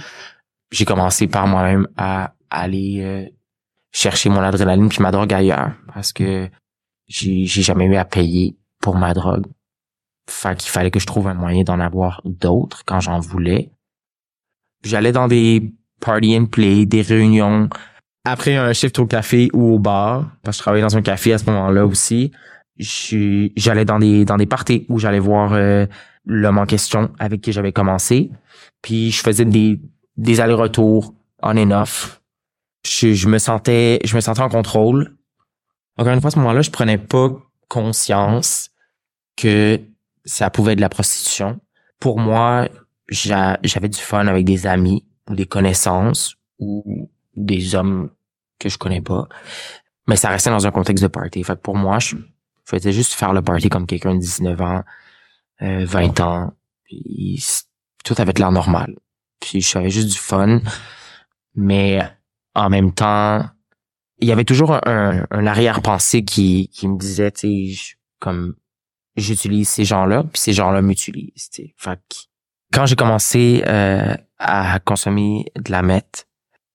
j'ai 0.70 0.84
commencé 0.84 1.26
par 1.26 1.46
moi-même 1.46 1.88
à 1.96 2.34
aller 2.50 3.00
euh, 3.00 3.26
chercher 3.92 4.28
mon 4.28 4.40
adrénaline 4.40 4.88
puis 4.88 5.02
ma 5.02 5.10
drogue 5.10 5.32
ailleurs 5.32 5.72
parce 5.92 6.12
que 6.12 6.48
j'ai 7.06 7.44
j'ai 7.44 7.62
jamais 7.62 7.86
eu 7.86 7.96
à 7.96 8.04
payer 8.04 8.56
pour 8.80 8.96
ma 8.96 9.14
drogue. 9.14 9.46
Fait 10.28 10.56
qu'il 10.56 10.70
fallait 10.70 10.90
que 10.90 11.00
je 11.00 11.06
trouve 11.06 11.26
un 11.26 11.34
moyen 11.34 11.62
d'en 11.62 11.80
avoir 11.80 12.20
d'autres 12.24 12.84
quand 12.84 13.00
j'en 13.00 13.18
voulais. 13.18 13.70
J'allais 14.84 15.12
dans 15.12 15.26
des 15.26 15.74
party 16.00 16.36
and 16.36 16.46
play, 16.46 16.86
des 16.86 17.02
réunions 17.02 17.68
après 18.24 18.56
un 18.56 18.72
shift 18.72 18.98
au 18.98 19.06
café 19.06 19.48
ou 19.52 19.74
au 19.74 19.78
bar, 19.78 20.30
parce 20.42 20.56
que 20.56 20.60
je 20.60 20.62
travaillais 20.64 20.82
dans 20.82 20.96
un 20.96 21.02
café 21.02 21.32
à 21.32 21.38
ce 21.38 21.46
moment-là 21.46 21.86
aussi. 21.86 22.30
J'allais 22.78 23.84
dans 23.84 23.98
des 23.98 24.24
dans 24.24 24.36
des 24.36 24.46
parties 24.46 24.86
où 24.88 24.98
j'allais 24.98 25.18
voir 25.18 25.52
euh, 25.52 25.86
l'homme 26.24 26.58
en 26.58 26.66
question 26.66 27.10
avec 27.18 27.40
qui 27.40 27.52
j'avais 27.52 27.72
commencé. 27.72 28.30
Puis 28.82 29.10
je 29.10 29.20
faisais 29.20 29.44
des 29.44 29.80
des 30.16 30.40
allers-retours 30.40 31.14
on 31.42 31.56
and 31.56 31.70
off. 31.70 32.20
Je, 32.84 33.12
je 33.12 33.28
me 33.28 33.38
sentais 33.38 33.98
je 34.04 34.14
me 34.14 34.20
sentais 34.20 34.42
en 34.42 34.48
contrôle 34.48 35.18
encore 35.98 36.12
une 36.12 36.20
fois, 36.20 36.28
à 36.28 36.30
ce 36.30 36.38
moment-là, 36.38 36.62
je 36.62 36.70
prenais 36.70 36.96
pas 36.96 37.30
conscience 37.68 38.70
que 39.36 39.80
ça 40.24 40.48
pouvait 40.48 40.72
être 40.72 40.78
de 40.78 40.82
la 40.82 40.88
prostitution. 40.88 41.60
Pour 41.98 42.20
moi, 42.20 42.68
j'avais 43.08 43.88
du 43.88 43.98
fun 43.98 44.26
avec 44.28 44.44
des 44.44 44.66
amis 44.66 45.04
ou 45.28 45.34
des 45.34 45.46
connaissances 45.46 46.36
ou 46.60 47.10
des 47.34 47.74
hommes 47.74 48.10
que 48.60 48.68
je 48.68 48.78
connais 48.78 49.00
pas. 49.00 49.28
Mais 50.06 50.16
ça 50.16 50.28
restait 50.28 50.50
dans 50.50 50.66
un 50.66 50.70
contexte 50.70 51.02
de 51.02 51.08
party. 51.08 51.42
Fait 51.42 51.56
que 51.56 51.60
pour 51.60 51.76
moi, 51.76 51.98
je 51.98 52.16
faisais 52.68 52.92
juste 52.92 53.14
faire 53.14 53.32
le 53.32 53.42
party 53.42 53.68
comme 53.68 53.86
quelqu'un 53.86 54.14
de 54.14 54.20
19 54.20 54.60
ans, 54.60 54.84
20 55.60 56.20
euh, 56.20 56.22
ans. 56.22 56.52
Puis 56.84 57.42
tout 58.04 58.14
avait 58.18 58.32
l'air 58.32 58.52
normal. 58.52 58.94
Puis 59.40 59.60
je 59.60 59.88
juste 59.88 60.08
du 60.08 60.18
fun. 60.18 60.60
Mais 61.54 62.00
en 62.54 62.70
même 62.70 62.92
temps, 62.92 63.44
il 64.18 64.28
y 64.28 64.32
avait 64.32 64.44
toujours 64.44 64.78
un, 64.86 65.26
arrière-pensée 65.30 66.24
qui, 66.24 66.68
qui 66.68 66.88
me 66.88 66.98
disait, 66.98 67.30
tu 67.30 67.74
comme 68.20 68.54
j'utilise 69.16 69.68
ces 69.68 69.84
gens-là, 69.84 70.24
puis 70.24 70.40
ces 70.40 70.52
gens-là 70.52 70.82
m'utilisent. 70.82 71.50
Quand 72.72 72.86
j'ai 72.86 72.96
commencé 72.96 73.62
euh, 73.66 74.14
à 74.38 74.78
consommer 74.80 75.46
de 75.56 75.70
la 75.70 75.82
meth, 75.82 76.28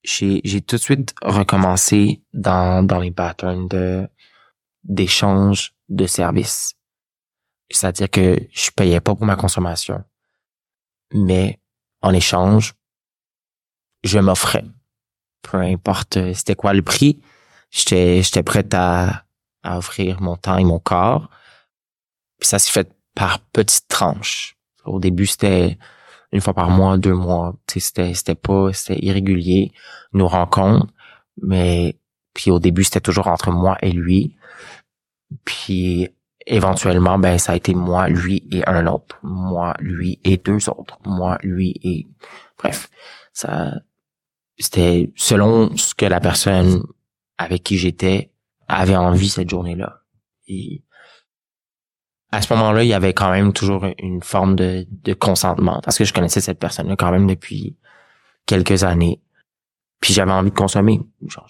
j'ai, 0.04 0.42
j'ai 0.44 0.62
tout 0.62 0.76
de 0.76 0.82
suite 0.82 1.14
recommencé 1.22 2.24
dans, 2.34 2.84
dans 2.84 3.00
les 3.00 3.12
patterns 3.12 3.68
de 3.68 4.08
d'échange 4.84 5.74
de 5.96 6.08
services. 6.08 6.74
C'est-à-dire 7.70 8.10
que 8.10 8.38
je 8.52 8.72
payais 8.72 9.00
pas 9.00 9.16
pour 9.16 9.26
ma 9.26 9.36
consommation, 9.36 10.04
mais 11.14 11.60
en 12.02 12.14
échange, 12.14 12.74
je 14.04 14.20
m'offrais. 14.20 14.66
Peu 15.42 15.58
importe 15.58 16.18
euh, 16.18 16.34
c'était 16.34 16.56
quoi 16.56 16.74
le 16.74 16.82
prix, 16.82 17.22
j'étais 17.72 18.22
j'étais 18.22 18.44
prête 18.44 18.74
à, 18.74 19.24
à 19.64 19.78
offrir 19.78 20.22
mon 20.22 20.38
temps 20.38 20.58
et 20.58 20.64
mon 20.64 20.80
corps. 20.80 21.30
Puis 22.40 22.50
ça 22.50 22.60
s'est 22.60 22.72
fait 22.72 22.92
par 23.16 23.40
petites 23.40 23.88
tranches. 23.88 24.58
Au 24.86 25.00
début, 25.00 25.26
c'était 25.26 25.78
une 26.32 26.42
fois 26.42 26.54
par 26.54 26.70
mois, 26.70 26.98
deux 26.98 27.14
mois. 27.14 27.56
C'était 27.68 28.14
c'était 28.14 28.36
pas 28.36 28.74
c'était 28.74 29.04
irrégulier 29.04 29.72
nos 30.14 30.28
rencontres, 30.28 30.92
mais 31.42 31.98
puis 32.34 32.52
au 32.52 32.60
début 32.60 32.84
c'était 32.84 33.02
toujours 33.02 33.28
entre 33.28 33.52
moi 33.52 33.78
et 33.82 33.92
lui. 33.92 34.36
Puis 35.46 36.10
éventuellement 36.46 37.20
ben 37.20 37.38
ça 37.38 37.54
a 37.54 37.56
été 37.56 37.74
moi, 37.74 38.10
lui 38.10 38.48
et 38.52 38.68
un 38.68 38.88
autre, 38.88 39.20
moi, 39.24 39.74
lui 39.80 40.20
et 40.24 40.38
deux 40.38 40.70
autres, 40.70 41.00
moi, 41.06 41.38
lui 41.42 41.80
et 41.84 42.08
bref 42.58 42.90
ça 43.34 43.74
c'était 44.58 45.12
selon 45.16 45.76
ce 45.78 45.96
que 45.96 46.06
la 46.06 46.20
personne 46.20 46.84
avec 47.38 47.64
qui 47.64 47.78
j'étais 47.78 48.32
avait 48.68 48.96
envie 48.96 49.30
cette 49.30 49.50
journée-là. 49.50 50.02
Et 50.48 50.84
à 52.32 52.42
ce 52.42 52.54
moment-là, 52.54 52.84
il 52.84 52.88
y 52.88 52.94
avait 52.94 53.14
quand 53.14 53.32
même 53.32 53.54
toujours 53.54 53.86
une 54.00 54.22
forme 54.22 54.56
de, 54.56 54.86
de 54.90 55.14
consentement 55.14 55.82
parce 55.84 55.98
que 55.98 56.06
je 56.06 56.14
connaissais 56.14 56.42
cette 56.42 56.60
personne-là 56.60 56.96
quand 56.96 57.12
même 57.12 57.28
depuis 57.28 57.78
quelques 58.46 58.84
années. 58.84 59.22
Puis 60.04 60.14
j'avais 60.14 60.34
envie 60.34 60.50
de 60.50 60.56
consommer. 60.56 61.00
Genre, 61.28 61.48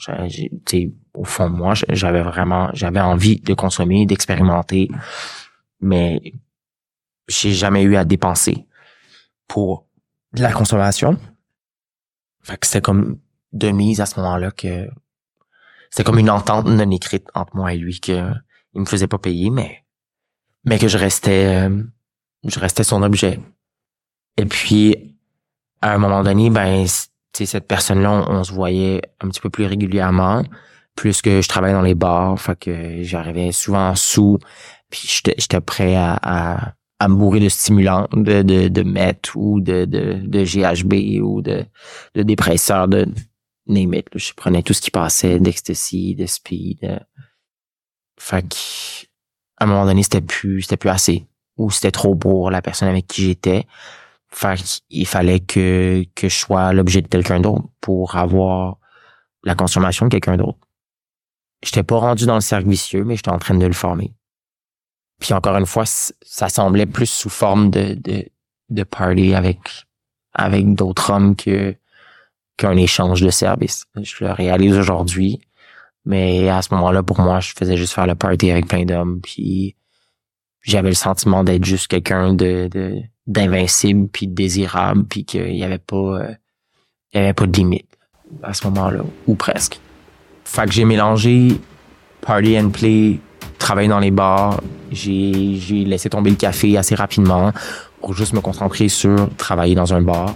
au 1.16 1.24
fond 1.24 1.50
moi, 1.50 1.74
j'avais 1.90 2.22
vraiment, 2.22 2.70
j'avais 2.74 3.00
envie 3.00 3.40
de 3.40 3.56
consommer, 3.56 4.06
d'expérimenter, 4.06 4.90
mais 5.82 6.22
j'ai 7.28 7.52
jamais 7.52 7.82
eu 7.82 7.96
à 7.96 8.06
dépenser 8.06 8.68
pour 9.48 9.88
de 10.34 10.44
la 10.44 10.52
consommation. 10.52 11.18
Fait 12.44 12.56
que 12.60 12.68
c'était 12.68 12.82
comme 12.82 13.18
de 13.54 13.72
mise 13.72 14.02
à 14.02 14.06
ce 14.06 14.20
moment-là 14.20 14.52
que 14.52 14.88
c'était 15.90 16.04
comme 16.04 16.20
une 16.20 16.30
entente 16.30 16.68
non 16.68 16.92
écrite 16.92 17.30
entre 17.34 17.56
moi 17.56 17.74
et 17.74 17.78
lui 17.80 18.00
que 18.00 18.30
il 18.76 18.82
me 18.82 18.86
faisait 18.86 19.08
pas 19.08 19.18
payer, 19.18 19.50
mais 19.50 19.84
mais 20.64 20.78
que 20.78 20.88
je 20.88 21.00
restais 21.00 21.68
euh, 21.68 21.84
je 22.44 22.60
restais 22.60 22.84
son 22.84 23.02
objet. 23.02 23.40
Et 24.38 24.46
puis 24.46 25.18
à 25.82 25.96
un 25.96 25.98
moment 25.98 26.22
donné, 26.22 26.52
ben 26.52 26.86
cette 27.34 27.68
personne-là, 27.68 28.25
on, 28.30 28.44
se 28.44 28.52
voyait 28.52 29.02
un 29.22 29.30
petit 29.30 29.42
peu 29.42 29.50
plus 29.50 29.66
régulièrement, 29.66 30.44
plus 30.96 31.22
que 31.22 31.42
je 31.42 31.48
travaillais 31.48 31.74
dans 31.74 31.82
les 31.82 31.96
bars, 31.96 32.40
fait 32.40 32.58
que 32.58 33.04
j'arrivais 33.04 33.52
souvent 33.52 33.96
sous, 33.96 34.38
puis 34.90 35.08
j'étais 35.08 35.62
prêt 35.62 35.96
à, 35.96 36.18
à, 36.22 36.74
à 37.00 37.08
me 37.08 37.16
bourrer 37.16 37.40
de 37.40 37.50
stimulants, 37.50 38.08
de, 38.13 38.44
de, 38.44 38.68
de 38.68 38.84
meth 38.84 39.34
ou 39.36 39.60
de, 39.60 39.86
de, 39.86 40.22
de 40.24 40.44
GHB 40.44 41.22
ou 41.22 41.42
de, 41.42 41.66
de 42.16 42.24
dépresseurs, 42.24 42.88
de 42.88 43.08
name 43.68 43.94
it. 43.94 44.08
Je 44.16 44.34
prenais 44.34 44.63
tout 44.63 44.74
ce 44.74 44.82
qui 44.82 44.92
passait 44.92 45.40
d'ecstasy, 45.40 46.16
de 46.16 46.25
speed. 46.25 47.06
Fait 48.20 48.48
que, 48.48 48.56
à 49.58 49.66
un 49.66 49.68
moment 49.68 49.86
donné, 49.86 50.04
c'était 50.04 50.22
plus, 50.22 50.62
c'était 50.62 50.78
plus 50.78 50.90
assez. 50.90 51.25
Ou 51.58 51.72
c'était 51.72 51.92
trop 51.92 52.16
pour 52.16 52.50
la 52.52 52.62
personne 52.62 52.88
avec 52.88 53.08
qui 53.08 53.24
j'étais. 53.24 53.68
Fait 54.34 54.60
qu'il 54.90 55.06
fallait 55.06 55.40
que, 55.40 56.04
que 56.16 56.28
je 56.28 56.36
sois 56.36 56.74
l'objet 56.74 57.04
de 57.04 57.08
quelqu'un 57.08 57.40
d'autre 57.40 57.66
pour 57.82 58.16
avoir 58.16 58.78
la 59.44 59.54
consommation 59.54 60.08
de 60.08 60.12
quelqu'un 60.12 60.38
d'autre. 60.38 60.58
J'étais 61.63 61.84
pas 61.84 61.98
rendu 61.98 62.25
dans 62.25 62.36
le 62.36 62.42
cercle 62.42 62.68
vicieux, 62.68 63.04
mais 63.04 63.16
j'étais 63.16 63.30
en 63.30 63.38
train 63.38 63.56
de 63.56 63.66
le 63.66 63.74
former. 63.74 64.12
Puis 65.20 65.34
encore 65.34 65.56
une 65.56 65.68
fois, 65.68 65.86
ça 65.86 66.50
semblait 66.50 66.88
plus 66.88 67.06
sous 67.06 67.30
forme 67.30 67.70
de, 67.70 67.94
de, 67.94 68.25
de 68.70 68.84
party 68.84 69.36
avec, 69.36 69.60
avec 70.34 70.74
d'autres 70.74 71.12
hommes 71.12 71.36
que, 71.36 71.75
qu'un 72.58 72.75
échange 72.75 73.22
de 73.22 73.30
services. 73.30 73.86
Je 74.02 74.25
le 74.25 74.32
réalise 74.32 74.75
aujourd'hui, 74.75 75.42
mais 76.06 76.50
à 76.50 76.63
ce 76.63 76.74
moment-là, 76.74 77.04
pour 77.04 77.22
moi, 77.22 77.40
je 77.40 77.54
faisais 77.56 77.78
juste 77.78 77.94
faire 77.94 78.08
le 78.08 78.16
party 78.16 78.50
avec 78.50 78.68
plein 78.68 78.84
d'hommes, 78.84 79.22
puis 79.22 79.75
j'avais 80.63 80.89
le 80.89 80.96
sentiment 80.96 81.43
d'être 81.43 81.65
juste 81.65 81.88
quelqu'un 81.88 82.34
de, 82.34 82.70
d'invincible 83.27 84.08
puis 84.08 84.27
de 84.27 84.34
désirable, 84.34 85.03
puis 85.05 85.25
qu'il 85.25 85.55
y 85.55 85.63
avait 85.63 85.77
pas, 85.77 85.96
euh, 85.96 86.34
y 87.13 87.20
avait 87.20 87.34
pas 87.34 87.46
de 87.46 87.55
limite 87.55 87.88
à 88.41 88.53
ce 88.53 88.65
moment-là, 88.67 89.01
ou 89.27 89.36
presque. 89.36 89.79
Fait 90.46 90.65
que 90.65 90.72
j'ai 90.72 90.86
mélangé 90.86 91.60
party 92.22 92.58
and 92.58 92.70
play, 92.70 93.20
travailler 93.60 93.89
dans 93.89 94.00
les 94.00 94.12
bars, 94.12 94.62
j'ai, 94.91 95.55
j'ai 95.58 95.84
laissé 95.86 96.10
tomber 96.10 96.32
le 96.32 96.36
café 96.36 96.77
assez 96.77 96.96
rapidement 96.96 97.51
pour 98.01 98.13
juste 98.13 98.34
me 98.34 98.41
concentrer 98.41 98.89
sur 98.89 99.29
travailler 99.38 99.75
dans 99.75 99.93
un 99.93 100.01
bar. 100.01 100.36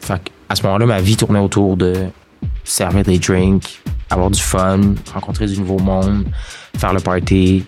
Fait 0.00 0.20
à 0.48 0.54
ce 0.54 0.62
moment-là, 0.62 0.86
ma 0.86 1.00
vie 1.00 1.16
tournait 1.16 1.40
autour 1.40 1.76
de 1.76 2.06
servir 2.64 3.02
des 3.02 3.18
drinks, 3.18 3.82
avoir 4.10 4.30
du 4.30 4.40
fun, 4.40 4.80
rencontrer 5.12 5.46
du 5.46 5.58
nouveau 5.58 5.78
monde, 5.78 6.24
faire 6.76 6.92
le 6.92 7.00
party. 7.00 7.64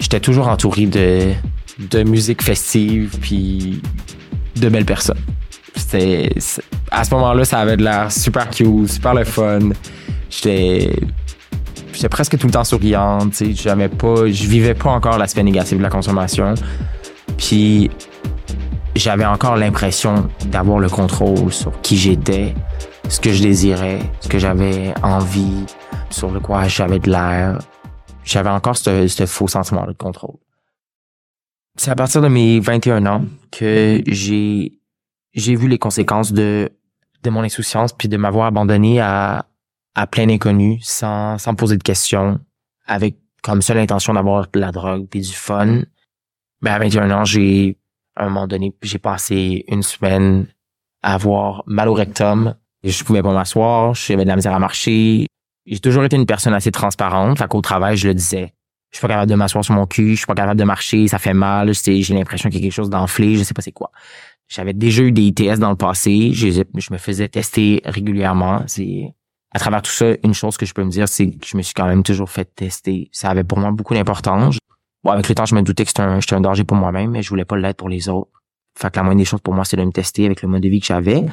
J'étais 0.00 0.20
toujours 0.20 0.48
entouré 0.48 0.86
de, 0.86 1.32
de 1.78 2.02
musique 2.02 2.42
festive 2.42 3.16
puis 3.20 3.80
de 4.56 4.68
belles 4.68 4.84
personnes. 4.84 5.20
C'était 5.76 6.30
à 6.90 7.04
ce 7.04 7.14
moment-là, 7.14 7.44
ça 7.44 7.58
avait 7.58 7.76
de 7.76 7.84
l'air 7.84 8.10
super 8.10 8.50
cute, 8.50 8.88
super 8.88 9.14
le 9.14 9.24
fun. 9.24 9.70
J'étais 10.28 10.96
j'étais 11.92 12.08
presque 12.08 12.38
tout 12.38 12.46
le 12.46 12.52
temps 12.52 12.64
souriante, 12.64 13.32
tu 13.32 13.54
sais, 13.54 13.88
pas 13.88 14.26
je 14.26 14.46
vivais 14.46 14.74
pas 14.74 14.90
encore 14.90 15.18
l'aspect 15.18 15.42
négatif 15.42 15.78
de 15.78 15.82
la 15.82 15.90
consommation. 15.90 16.54
Puis 17.36 17.90
j'avais 18.94 19.24
encore 19.24 19.56
l'impression 19.56 20.28
d'avoir 20.46 20.78
le 20.78 20.88
contrôle 20.88 21.52
sur 21.52 21.78
qui 21.80 21.96
j'étais, 21.96 22.54
ce 23.08 23.20
que 23.20 23.32
je 23.32 23.42
désirais, 23.42 23.98
ce 24.20 24.28
que 24.28 24.38
j'avais 24.38 24.92
envie, 25.02 25.64
sur 26.10 26.30
le 26.30 26.40
quoi 26.40 26.68
j'avais 26.68 26.98
de 26.98 27.10
l'air. 27.10 27.58
J'avais 28.30 28.50
encore 28.50 28.76
ce, 28.76 29.26
faux 29.26 29.48
sentiment 29.48 29.86
de 29.86 29.92
contrôle. 29.92 30.36
C'est 31.76 31.90
à 31.90 31.94
partir 31.94 32.22
de 32.22 32.28
mes 32.28 32.60
21 32.60 33.06
ans 33.06 33.24
que 33.50 34.02
j'ai 34.06 34.78
vu 35.34 35.68
les 35.68 35.78
conséquences 35.78 36.32
de 36.32 36.70
mon 37.26 37.42
insouciance 37.42 37.92
puis 37.92 38.08
de 38.08 38.16
m'avoir 38.16 38.46
abandonné 38.46 39.00
à 39.00 39.44
plein 40.10 40.28
inconnu 40.28 40.78
sans 40.82 41.36
poser 41.56 41.76
de 41.76 41.82
questions 41.82 42.40
avec 42.86 43.16
comme 43.42 43.62
seule 43.62 43.78
intention 43.78 44.14
d'avoir 44.14 44.48
de 44.52 44.60
la 44.60 44.72
drogue 44.72 45.06
puis 45.08 45.20
du 45.20 45.32
fun. 45.32 45.82
Mais 46.60 46.70
à 46.70 46.78
21 46.78 47.10
ans, 47.10 47.24
j'ai 47.24 47.78
à 48.16 48.24
un 48.24 48.28
moment 48.28 48.46
donné, 48.46 48.74
j'ai 48.82 48.98
passé 48.98 49.64
une 49.68 49.82
semaine 49.82 50.46
à 51.02 51.14
avoir 51.14 51.62
mal 51.66 51.88
au 51.88 51.94
rectum. 51.94 52.54
Je 52.82 53.04
pouvais 53.04 53.22
pas 53.22 53.32
m'asseoir, 53.32 53.94
j'avais 53.94 54.24
de 54.24 54.28
la 54.28 54.36
misère 54.36 54.54
à 54.54 54.58
marcher. 54.58 55.26
J'ai 55.70 55.78
toujours 55.78 56.02
été 56.02 56.16
une 56.16 56.26
personne 56.26 56.52
assez 56.52 56.72
transparente, 56.72 57.38
fait 57.38 57.46
qu'au 57.46 57.60
travail, 57.60 57.96
je 57.96 58.08
le 58.08 58.14
disais. 58.14 58.54
Je 58.90 58.98
suis 58.98 59.02
pas 59.02 59.08
capable 59.08 59.30
de 59.30 59.36
m'asseoir 59.36 59.64
sur 59.64 59.72
mon 59.72 59.86
cul, 59.86 60.10
je 60.10 60.16
suis 60.16 60.26
pas 60.26 60.34
capable 60.34 60.58
de 60.58 60.64
marcher, 60.64 61.06
ça 61.06 61.18
fait 61.20 61.32
mal, 61.32 61.72
j'ai 61.72 62.02
l'impression 62.12 62.50
qu'il 62.50 62.58
y 62.58 62.62
a 62.62 62.66
quelque 62.66 62.74
chose 62.74 62.90
d'enflé, 62.90 63.36
je 63.36 63.44
sais 63.44 63.54
pas 63.54 63.62
c'est 63.62 63.70
quoi. 63.70 63.92
J'avais 64.48 64.72
déjà 64.72 65.04
eu 65.04 65.12
des 65.12 65.22
ITS 65.22 65.60
dans 65.60 65.70
le 65.70 65.76
passé, 65.76 66.32
je, 66.32 66.64
me 66.90 66.98
faisais 66.98 67.28
tester 67.28 67.82
régulièrement. 67.84 68.64
C'est 68.66 69.14
à 69.52 69.60
travers 69.60 69.80
tout 69.80 69.92
ça, 69.92 70.06
une 70.24 70.34
chose 70.34 70.56
que 70.56 70.66
je 70.66 70.74
peux 70.74 70.82
me 70.82 70.90
dire, 70.90 71.08
c'est 71.08 71.30
que 71.30 71.46
je 71.46 71.56
me 71.56 71.62
suis 71.62 71.72
quand 71.72 71.86
même 71.86 72.02
toujours 72.02 72.30
fait 72.30 72.52
tester. 72.52 73.08
Ça 73.12 73.30
avait 73.30 73.44
pour 73.44 73.58
moi 73.58 73.70
beaucoup 73.70 73.94
d'importance. 73.94 74.58
Bon, 75.04 75.12
avec 75.12 75.28
le 75.28 75.36
temps, 75.36 75.46
je 75.46 75.54
me 75.54 75.62
doutais 75.62 75.84
que 75.84 75.90
c'était 75.90 76.02
un, 76.02 76.18
un 76.18 76.40
danger 76.40 76.64
pour 76.64 76.76
moi-même, 76.76 77.12
mais 77.12 77.22
je 77.22 77.28
voulais 77.28 77.44
pas 77.44 77.56
l'être 77.56 77.76
pour 77.76 77.88
les 77.88 78.08
autres. 78.08 78.30
Fait 78.76 78.90
que 78.90 78.96
la 78.96 79.04
moindre 79.04 79.18
des 79.18 79.24
choses 79.24 79.40
pour 79.40 79.54
moi, 79.54 79.64
c'est 79.64 79.76
de 79.76 79.84
me 79.84 79.92
tester 79.92 80.26
avec 80.26 80.42
le 80.42 80.48
mode 80.48 80.62
de 80.62 80.68
vie 80.68 80.80
que 80.80 80.86
j'avais. 80.86 81.24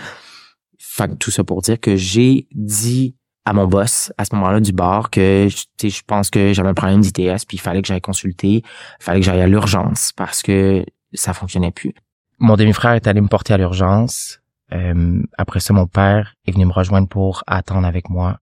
Fait 0.77 1.07
que 1.07 1.15
tout 1.15 1.31
ça 1.31 1.43
pour 1.43 1.63
dire 1.63 1.79
que 1.79 1.95
j'ai 1.95 2.47
dit 2.51 3.15
à 3.47 3.53
mon 3.53 3.65
boss 3.65 4.11
à 4.17 4.25
ce 4.25 4.35
moment-là 4.35 4.59
du 4.59 4.73
bar 4.73 5.09
que 5.09 5.47
je 5.49 6.01
pense 6.05 6.29
que 6.29 6.51
j'avais 6.51 6.67
un 6.67 6.73
problème 6.73 6.99
d'ITS 6.99 7.45
puis 7.47 7.55
il 7.55 7.59
fallait 7.61 7.81
que 7.81 7.87
j'aille 7.87 8.01
consulter, 8.01 8.55
il 8.55 8.63
fallait 8.99 9.21
que 9.21 9.25
j'aille 9.25 9.41
à 9.41 9.47
l'urgence 9.47 10.11
parce 10.11 10.41
que 10.43 10.85
ça 11.13 11.33
fonctionnait 11.33 11.71
plus. 11.71 11.93
Mon 12.39 12.57
demi-frère 12.57 12.91
est 12.91 13.07
allé 13.07 13.21
me 13.21 13.29
porter 13.29 13.53
à 13.53 13.57
l'urgence. 13.57 14.41
Euh, 14.73 15.23
après 15.37 15.61
ça, 15.61 15.73
mon 15.73 15.87
père 15.87 16.35
est 16.45 16.51
venu 16.51 16.65
me 16.65 16.73
rejoindre 16.73 17.07
pour 17.07 17.43
attendre 17.47 17.87
avec 17.87 18.09
moi. 18.09 18.39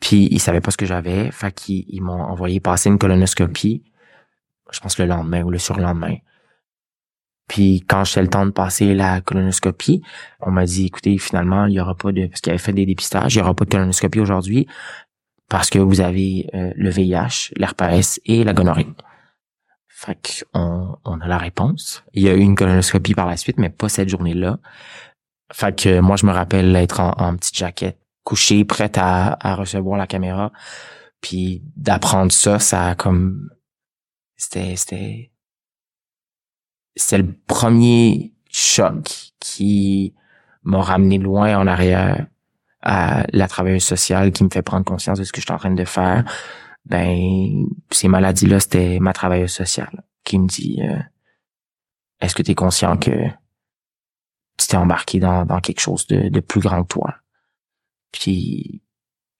Puis 0.00 0.28
il 0.30 0.38
savait 0.38 0.60
pas 0.60 0.70
ce 0.70 0.76
que 0.76 0.84
j'avais, 0.84 1.30
fait 1.30 1.52
qu'ils 1.52 1.86
ils, 1.88 2.02
m'ont 2.02 2.12
envoyé 2.12 2.60
passer 2.60 2.90
une 2.90 2.98
colonoscopie. 2.98 3.82
Je 4.70 4.80
pense 4.80 4.98
le 4.98 5.06
lendemain 5.06 5.42
ou 5.44 5.50
le 5.50 5.58
surlendemain. 5.58 6.16
Puis 7.48 7.84
quand 7.86 8.04
j'ai 8.04 8.22
le 8.22 8.28
temps 8.28 8.46
de 8.46 8.50
passer 8.50 8.94
la 8.94 9.20
colonoscopie, 9.20 10.02
on 10.40 10.50
m'a 10.50 10.64
dit 10.64 10.86
écoutez, 10.86 11.18
finalement, 11.18 11.66
il 11.66 11.74
y 11.74 11.80
aura 11.80 11.94
pas 11.94 12.12
de 12.12 12.26
parce 12.26 12.40
qu'il 12.40 12.50
avait 12.50 12.58
fait 12.58 12.72
des 12.72 12.86
dépistages, 12.86 13.34
il 13.34 13.38
y 13.38 13.40
aura 13.42 13.54
pas 13.54 13.64
de 13.64 13.70
colonoscopie 13.70 14.20
aujourd'hui 14.20 14.66
parce 15.48 15.68
que 15.68 15.78
vous 15.78 16.00
avez 16.00 16.48
euh, 16.54 16.72
le 16.76 16.88
VIH, 16.88 17.52
l'herpès 17.56 18.20
et 18.24 18.42
la 18.42 18.54
gonorrhée. 18.54 18.88
Fait 19.86 20.46
on 20.54 21.20
a 21.20 21.28
la 21.28 21.38
réponse. 21.38 22.02
Il 22.14 22.22
y 22.22 22.28
a 22.28 22.34
eu 22.34 22.40
une 22.40 22.56
colonoscopie 22.56 23.14
par 23.14 23.26
la 23.26 23.36
suite, 23.36 23.58
mais 23.58 23.68
pas 23.68 23.88
cette 23.88 24.08
journée-là. 24.08 24.58
Fait 25.52 25.78
que 25.78 26.00
moi, 26.00 26.16
je 26.16 26.24
me 26.24 26.32
rappelle 26.32 26.74
être 26.74 27.00
en, 27.00 27.36
petite 27.36 27.56
jaquette, 27.56 27.98
couché, 28.24 28.64
prête 28.64 28.96
à, 28.96 29.36
à 29.40 29.54
recevoir 29.54 29.98
la 29.98 30.06
caméra. 30.06 30.50
Puis 31.20 31.62
d'apprendre 31.76 32.32
ça, 32.32 32.58
ça 32.58 32.88
a 32.88 32.94
comme... 32.94 33.50
C'était... 34.36 34.74
C'était... 34.76 35.31
C'était 36.96 37.18
le 37.18 37.32
premier 37.46 38.32
choc 38.50 39.32
qui 39.40 40.14
m'a 40.62 40.82
ramené 40.82 41.18
loin 41.18 41.58
en 41.58 41.66
arrière 41.66 42.26
à 42.82 43.24
la 43.32 43.48
travailleuse 43.48 43.84
sociale 43.84 44.32
qui 44.32 44.44
me 44.44 44.50
fait 44.50 44.62
prendre 44.62 44.84
conscience 44.84 45.18
de 45.18 45.24
ce 45.24 45.32
que 45.32 45.40
je 45.40 45.46
suis 45.46 45.52
en 45.52 45.58
train 45.58 45.72
de 45.72 45.84
faire. 45.84 46.24
Ben, 46.84 47.66
ces 47.90 48.08
maladies-là, 48.08 48.60
c'était 48.60 48.98
ma 49.00 49.12
travailleuse 49.12 49.52
sociale 49.52 50.04
qui 50.24 50.38
me 50.38 50.48
dit 50.48 50.80
euh, 50.82 50.98
Est-ce 52.20 52.34
que 52.34 52.42
tu 52.42 52.50
es 52.50 52.54
conscient 52.54 52.96
que 52.96 53.28
tu 54.58 54.66
t'es 54.66 54.76
embarqué 54.76 55.20
dans, 55.20 55.46
dans 55.46 55.60
quelque 55.60 55.80
chose 55.80 56.06
de, 56.08 56.28
de 56.28 56.40
plus 56.40 56.60
grand 56.60 56.82
que 56.82 56.88
toi? 56.88 57.16
Puis 58.10 58.82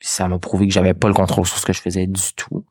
ça 0.00 0.29
m'a 0.29 0.38
prouvé 0.38 0.66
que 0.66 0.72
j'avais 0.72 0.94
pas 0.94 1.09
le 1.09 1.14
contrôle 1.14 1.46
sur 1.46 1.59
ce 1.59 1.66
que 1.66 1.72
je 1.72 1.81
faisais 1.81 2.07
du 2.07 2.35
tout. 2.35 2.64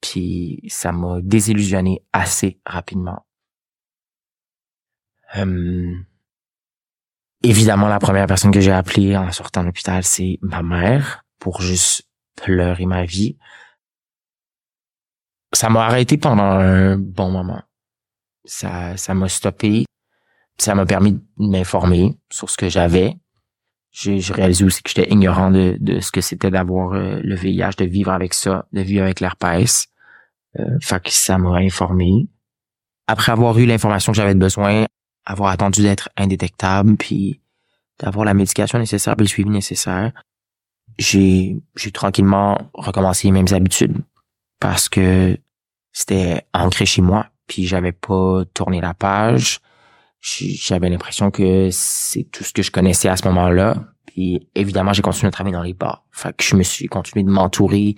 Puis 0.00 0.60
ça 0.68 0.92
m'a 0.92 1.20
désillusionné 1.20 2.02
assez 2.12 2.60
rapidement. 2.66 3.23
Hum, 5.36 6.04
évidemment, 7.42 7.88
la 7.88 7.98
première 7.98 8.26
personne 8.26 8.50
que 8.50 8.60
j'ai 8.60 8.72
appelée 8.72 9.16
en 9.16 9.30
sortant 9.32 9.62
de 9.62 9.66
l'hôpital, 9.66 10.04
c'est 10.04 10.38
ma 10.42 10.62
mère 10.62 11.24
pour 11.38 11.60
juste 11.60 12.08
pleurer 12.36 12.86
ma 12.86 13.04
vie. 13.04 13.36
Ça 15.52 15.68
m'a 15.70 15.84
arrêté 15.84 16.16
pendant 16.16 16.42
un 16.42 16.96
bon 16.98 17.30
moment. 17.30 17.62
Ça, 18.44 18.96
ça 18.96 19.14
m'a 19.14 19.28
stoppé. 19.28 19.84
Ça 20.58 20.74
m'a 20.74 20.86
permis 20.86 21.12
de 21.12 21.22
m'informer 21.38 22.16
sur 22.30 22.50
ce 22.50 22.56
que 22.56 22.68
j'avais. 22.68 23.16
J'ai 23.90 24.18
réalisé 24.32 24.64
aussi 24.64 24.82
que 24.82 24.90
j'étais 24.90 25.10
ignorant 25.12 25.50
de, 25.50 25.78
ce 26.00 26.10
que 26.10 26.20
c'était 26.20 26.50
d'avoir 26.50 26.94
euh, 26.94 27.20
le 27.22 27.36
VIH, 27.36 27.76
de 27.78 27.84
vivre 27.84 28.10
avec 28.10 28.34
ça, 28.34 28.66
de 28.72 28.80
vivre 28.80 29.04
avec 29.04 29.20
l'herpès. 29.20 29.86
Euh, 30.58 30.78
fait 30.80 31.08
ça 31.08 31.38
m'a 31.38 31.58
informé. 31.58 32.28
Après 33.06 33.30
avoir 33.32 33.56
eu 33.58 33.66
l'information 33.66 34.12
que 34.12 34.16
j'avais 34.16 34.34
besoin, 34.34 34.86
avoir 35.26 35.50
attendu 35.50 35.82
d'être 35.82 36.08
indétectable, 36.16 36.96
puis 36.96 37.40
d'avoir 37.98 38.24
la 38.24 38.34
médication 38.34 38.78
nécessaire, 38.78 39.16
puis 39.16 39.24
le 39.24 39.28
suivi 39.28 39.50
nécessaire, 39.50 40.12
j'ai 40.98 41.56
j'ai 41.76 41.90
tranquillement 41.90 42.70
recommencé 42.72 43.28
les 43.28 43.32
mêmes 43.32 43.52
habitudes 43.52 43.96
parce 44.60 44.88
que 44.88 45.38
c'était 45.92 46.44
ancré 46.52 46.86
chez 46.86 47.02
moi, 47.02 47.28
puis 47.46 47.66
j'avais 47.66 47.92
pas 47.92 48.42
tourné 48.52 48.80
la 48.80 48.94
page. 48.94 49.60
J'avais 50.20 50.88
l'impression 50.88 51.30
que 51.30 51.68
c'est 51.70 52.24
tout 52.24 52.44
ce 52.44 52.52
que 52.52 52.62
je 52.62 52.70
connaissais 52.70 53.08
à 53.08 53.16
ce 53.16 53.26
moment-là. 53.28 53.76
Puis 54.06 54.48
évidemment, 54.54 54.92
j'ai 54.92 55.02
continué 55.02 55.28
à 55.28 55.30
travailler 55.30 55.54
dans 55.54 55.62
les 55.62 55.74
bars. 55.74 56.04
Fait 56.12 56.34
que 56.34 56.42
je 56.42 56.56
me 56.56 56.62
suis 56.62 56.86
continué 56.86 57.24
de 57.24 57.30
m'entourer 57.30 57.94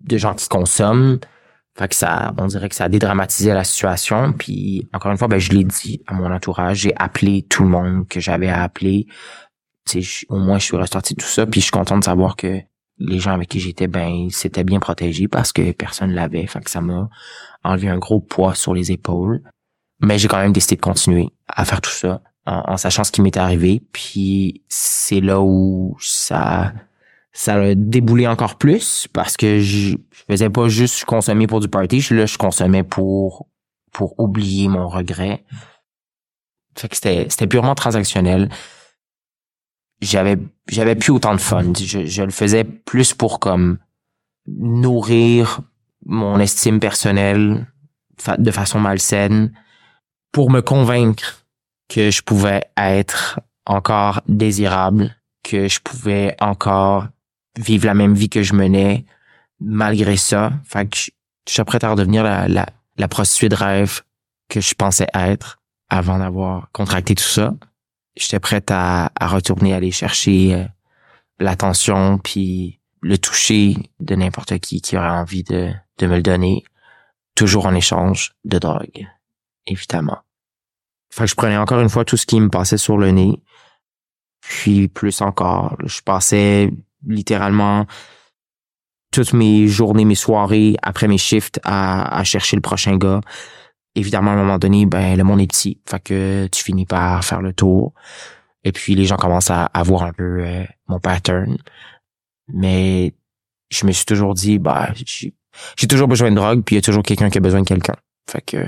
de 0.00 0.16
gens 0.16 0.34
qui 0.34 0.48
consomment, 0.48 1.18
fait 1.80 1.88
que 1.88 1.94
ça, 1.94 2.34
on 2.36 2.46
dirait 2.46 2.68
que 2.68 2.74
ça 2.74 2.84
a 2.84 2.88
dédramatisé 2.90 3.54
la 3.54 3.64
situation. 3.64 4.34
Puis 4.34 4.86
encore 4.92 5.12
une 5.12 5.16
fois, 5.16 5.28
ben, 5.28 5.38
je 5.38 5.50
l'ai 5.52 5.64
dit 5.64 6.02
à 6.06 6.12
mon 6.12 6.30
entourage, 6.30 6.80
j'ai 6.80 6.92
appelé 6.94 7.40
tout 7.48 7.62
le 7.62 7.70
monde 7.70 8.06
que 8.06 8.20
j'avais 8.20 8.50
à 8.50 8.62
appeler. 8.62 9.06
au 10.28 10.36
moins, 10.36 10.58
je 10.58 10.64
suis 10.66 10.76
ressorti 10.76 11.14
de 11.14 11.22
tout 11.22 11.28
ça. 11.28 11.46
Puis 11.46 11.62
je 11.62 11.64
suis 11.64 11.72
content 11.72 11.96
de 11.96 12.04
savoir 12.04 12.36
que 12.36 12.60
les 12.98 13.18
gens 13.18 13.32
avec 13.32 13.48
qui 13.48 13.60
j'étais, 13.60 13.86
ben, 13.86 14.28
c'était 14.28 14.62
bien 14.62 14.78
protégé 14.78 15.26
parce 15.26 15.54
que 15.54 15.72
personne 15.72 16.12
l'avait. 16.12 16.46
Fait 16.46 16.60
que 16.60 16.70
ça 16.70 16.82
m'a 16.82 17.08
enlevé 17.64 17.88
un 17.88 17.96
gros 17.96 18.20
poids 18.20 18.54
sur 18.54 18.74
les 18.74 18.92
épaules. 18.92 19.40
Mais 20.00 20.18
j'ai 20.18 20.28
quand 20.28 20.36
même 20.36 20.52
décidé 20.52 20.76
de 20.76 20.82
continuer 20.82 21.30
à 21.48 21.64
faire 21.64 21.80
tout 21.80 21.88
ça 21.88 22.20
en, 22.44 22.62
en 22.72 22.76
sachant 22.76 23.04
ce 23.04 23.10
qui 23.10 23.22
m'était 23.22 23.40
arrivé. 23.40 23.80
Puis 23.90 24.64
c'est 24.68 25.22
là 25.22 25.40
où 25.40 25.96
ça 25.98 26.74
ça 27.32 27.54
a 27.54 27.74
déboulé 27.74 28.26
encore 28.26 28.56
plus 28.56 29.06
parce 29.12 29.36
que 29.36 29.60
je, 29.60 29.96
faisais 30.28 30.50
pas 30.50 30.68
juste 30.68 31.04
consommer 31.04 31.46
pour 31.46 31.60
du 31.60 31.68
party, 31.68 32.04
là 32.10 32.26
je 32.26 32.38
consommais 32.38 32.82
pour 32.82 33.48
pour 33.92 34.18
oublier 34.20 34.68
mon 34.68 34.88
regret. 34.88 35.44
Fait 36.76 36.88
que 36.88 36.94
c'était 36.94 37.26
c'était 37.28 37.46
purement 37.46 37.74
transactionnel. 37.74 38.48
J'avais 40.00 40.38
j'avais 40.68 40.94
plus 40.96 41.12
autant 41.12 41.34
de 41.34 41.40
fun, 41.40 41.72
je, 41.78 42.06
je 42.06 42.22
le 42.22 42.30
faisais 42.30 42.64
plus 42.64 43.14
pour 43.14 43.38
comme 43.38 43.78
nourrir 44.46 45.60
mon 46.06 46.40
estime 46.40 46.80
personnelle 46.80 47.66
de 48.38 48.50
façon 48.50 48.80
malsaine 48.80 49.52
pour 50.32 50.50
me 50.50 50.60
convaincre 50.60 51.44
que 51.88 52.10
je 52.10 52.22
pouvais 52.22 52.62
être 52.76 53.40
encore 53.66 54.22
désirable, 54.28 55.16
que 55.42 55.68
je 55.68 55.80
pouvais 55.80 56.36
encore 56.40 57.08
vivre 57.58 57.86
la 57.86 57.94
même 57.94 58.14
vie 58.14 58.28
que 58.28 58.42
je 58.42 58.54
menais 58.54 59.04
malgré 59.60 60.16
ça. 60.16 60.52
Fait 60.64 60.88
que 60.88 60.96
je, 60.96 61.10
suis 61.46 61.64
prêt 61.64 61.84
à 61.84 61.90
redevenir 61.90 62.22
la, 62.22 62.48
la, 62.48 63.08
prostituée 63.08 63.48
de 63.48 63.54
rêve 63.54 64.02
que 64.48 64.60
je 64.60 64.74
pensais 64.74 65.08
être 65.14 65.60
avant 65.88 66.18
d'avoir 66.18 66.70
contracté 66.72 67.14
tout 67.14 67.24
ça. 67.24 67.54
J'étais 68.16 68.40
prête 68.40 68.70
à, 68.70 69.10
à 69.18 69.28
retourner 69.28 69.74
aller 69.74 69.90
chercher 69.90 70.54
euh, 70.54 70.64
l'attention 71.38 72.18
puis 72.18 72.80
le 73.00 73.18
toucher 73.18 73.76
de 74.00 74.14
n'importe 74.14 74.58
qui 74.58 74.80
qui 74.80 74.96
aurait 74.96 75.08
envie 75.08 75.42
de, 75.42 75.72
de 75.98 76.06
me 76.06 76.16
le 76.16 76.22
donner, 76.22 76.64
toujours 77.34 77.66
en 77.66 77.74
échange 77.74 78.34
de 78.44 78.58
drogue, 78.58 79.06
évidemment. 79.66 80.18
Fait 81.10 81.24
que 81.24 81.30
je 81.30 81.34
prenais 81.34 81.56
encore 81.56 81.80
une 81.80 81.88
fois 81.88 82.04
tout 82.04 82.16
ce 82.16 82.26
qui 82.26 82.40
me 82.40 82.50
passait 82.50 82.78
sur 82.78 82.98
le 82.98 83.10
nez, 83.10 83.42
puis 84.40 84.88
plus 84.88 85.20
encore. 85.20 85.76
Je 85.84 86.00
passais 86.02 86.70
littéralement 87.06 87.86
toutes 89.12 89.32
mes 89.32 89.66
journées, 89.66 90.04
mes 90.04 90.14
soirées, 90.14 90.76
après 90.82 91.08
mes 91.08 91.18
shifts 91.18 91.60
à, 91.64 92.18
à 92.18 92.24
chercher 92.24 92.56
le 92.56 92.62
prochain 92.62 92.96
gars. 92.96 93.20
Évidemment, 93.96 94.30
à 94.30 94.34
un 94.34 94.36
moment 94.36 94.58
donné, 94.58 94.86
ben, 94.86 95.16
le 95.16 95.24
monde 95.24 95.40
est 95.40 95.48
petit. 95.48 95.80
Fait 95.88 96.00
que 96.00 96.46
tu 96.46 96.62
finis 96.62 96.86
par 96.86 97.24
faire 97.24 97.42
le 97.42 97.52
tour. 97.52 97.92
Et 98.62 98.72
puis, 98.72 98.94
les 98.94 99.04
gens 99.04 99.16
commencent 99.16 99.50
à, 99.50 99.64
à 99.64 99.82
voir 99.82 100.04
un 100.04 100.12
peu 100.12 100.44
euh, 100.44 100.64
mon 100.86 101.00
pattern. 101.00 101.56
Mais 102.52 103.14
je 103.70 103.86
me 103.86 103.92
suis 103.92 104.04
toujours 104.04 104.34
dit, 104.34 104.58
bah, 104.58 104.90
j'ai 105.76 105.86
toujours 105.88 106.08
besoin 106.08 106.30
de 106.30 106.36
drogue, 106.36 106.62
puis 106.62 106.76
il 106.76 106.78
y 106.78 106.80
a 106.80 106.82
toujours 106.82 107.02
quelqu'un 107.02 107.30
qui 107.30 107.38
a 107.38 107.40
besoin 107.40 107.62
de 107.62 107.66
quelqu'un. 107.66 107.96
Fait 108.28 108.42
que 108.42 108.66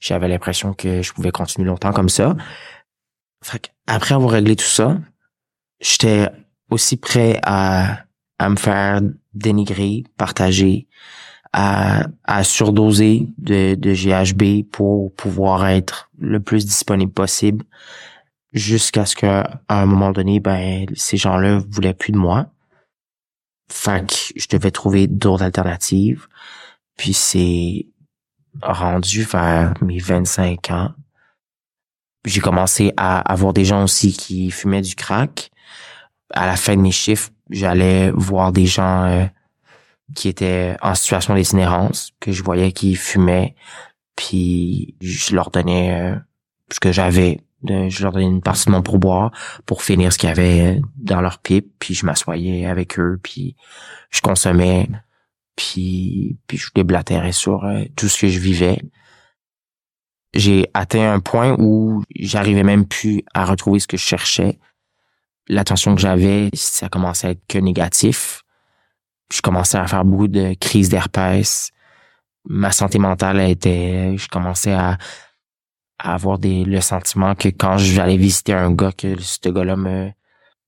j'avais 0.00 0.28
l'impression 0.28 0.74
que 0.74 1.00
je 1.00 1.12
pouvais 1.12 1.30
continuer 1.30 1.68
longtemps 1.68 1.92
comme 1.92 2.08
ça. 2.08 2.36
Fait 3.42 3.58
que 3.58 3.68
après 3.86 4.14
avoir 4.14 4.32
réglé 4.32 4.56
tout 4.56 4.64
ça, 4.64 4.98
j'étais 5.80 6.28
aussi 6.72 6.96
prêt 6.96 7.38
à, 7.44 8.04
à 8.38 8.48
me 8.48 8.56
faire 8.56 9.00
dénigrer, 9.34 10.04
partager, 10.16 10.88
à, 11.52 12.06
à 12.24 12.44
surdoser 12.44 13.28
de, 13.38 13.74
de 13.74 13.92
GHB 13.92 14.68
pour 14.70 15.14
pouvoir 15.14 15.66
être 15.68 16.10
le 16.18 16.40
plus 16.40 16.64
disponible 16.64 17.12
possible 17.12 17.64
jusqu'à 18.52 19.06
ce 19.06 19.16
qu'à 19.16 19.60
un 19.68 19.86
moment 19.86 20.12
donné, 20.12 20.40
ben, 20.40 20.86
ces 20.94 21.16
gens-là 21.16 21.62
voulaient 21.68 21.94
plus 21.94 22.12
de 22.12 22.18
moi. 22.18 22.46
Fait 23.70 24.06
que 24.06 24.14
je 24.36 24.46
devais 24.48 24.70
trouver 24.70 25.06
d'autres 25.06 25.42
alternatives. 25.42 26.26
Puis 26.96 27.14
c'est 27.14 27.86
rendu 28.60 29.22
vers 29.22 29.74
mes 29.80 29.98
25 29.98 30.70
ans. 30.70 30.90
J'ai 32.24 32.40
commencé 32.40 32.92
à 32.96 33.20
avoir 33.20 33.52
des 33.52 33.64
gens 33.64 33.84
aussi 33.84 34.12
qui 34.12 34.50
fumaient 34.50 34.82
du 34.82 34.94
crack. 34.94 35.50
À 36.32 36.46
la 36.46 36.56
fin 36.56 36.76
de 36.76 36.80
mes 36.80 36.92
chiffres, 36.92 37.30
j'allais 37.50 38.10
voir 38.10 38.52
des 38.52 38.66
gens 38.66 39.04
euh, 39.04 39.24
qui 40.14 40.28
étaient 40.28 40.76
en 40.82 40.94
situation 40.94 41.34
d'itinérance, 41.34 42.12
que 42.20 42.32
je 42.32 42.42
voyais 42.42 42.72
qui 42.72 42.94
fumaient, 42.94 43.54
puis 44.16 44.94
je 45.00 45.34
leur 45.34 45.50
donnais 45.50 45.94
euh, 45.94 46.16
ce 46.70 46.80
que 46.80 46.92
j'avais. 46.92 47.40
Je 47.64 48.02
leur 48.02 48.12
donnais 48.12 48.26
une 48.26 48.42
partie 48.42 48.66
de 48.66 48.72
mon 48.72 48.82
pourboire 48.82 49.30
pour 49.66 49.84
finir 49.84 50.12
ce 50.12 50.18
qu'il 50.18 50.28
y 50.28 50.32
avait 50.32 50.80
dans 50.96 51.20
leur 51.20 51.38
pipe, 51.38 51.72
puis 51.78 51.94
je 51.94 52.04
m'assoyais 52.04 52.66
avec 52.66 52.98
eux, 52.98 53.20
puis 53.22 53.54
je 54.10 54.20
consommais, 54.20 54.88
puis, 55.56 56.38
puis 56.46 56.58
je 56.58 56.70
déblatérais 56.74 57.32
sur 57.32 57.64
euh, 57.64 57.84
tout 57.96 58.08
ce 58.08 58.22
que 58.22 58.28
je 58.28 58.40
vivais. 58.40 58.80
J'ai 60.34 60.66
atteint 60.74 61.12
un 61.12 61.20
point 61.20 61.56
où 61.58 62.02
j'arrivais 62.16 62.62
même 62.64 62.86
plus 62.86 63.22
à 63.34 63.44
retrouver 63.44 63.80
ce 63.80 63.86
que 63.86 63.96
je 63.96 64.02
cherchais. 64.02 64.58
L'attention 65.52 65.94
que 65.94 66.00
j'avais, 66.00 66.48
ça 66.54 66.88
commençait 66.88 67.26
à 67.26 67.30
être 67.30 67.46
que 67.46 67.58
négatif 67.58 68.42
je 69.32 69.40
commençais 69.40 69.78
à 69.78 69.86
faire 69.86 70.04
beaucoup 70.04 70.28
de 70.28 70.54
crises 70.54 70.88
d'herpès. 70.88 71.70
Ma 72.44 72.70
santé 72.70 72.98
mentale 72.98 73.40
était, 73.40 74.16
je 74.16 74.28
commençais 74.28 74.72
à, 74.72 74.98
avoir 75.98 76.38
des, 76.38 76.64
le 76.64 76.80
sentiment 76.80 77.34
que 77.34 77.48
quand 77.48 77.78
j'allais 77.78 78.16
visiter 78.16 78.52
un 78.52 78.72
gars, 78.72 78.90
que 78.92 79.20
ce 79.20 79.48
gars-là 79.48 79.76
me, 79.76 80.10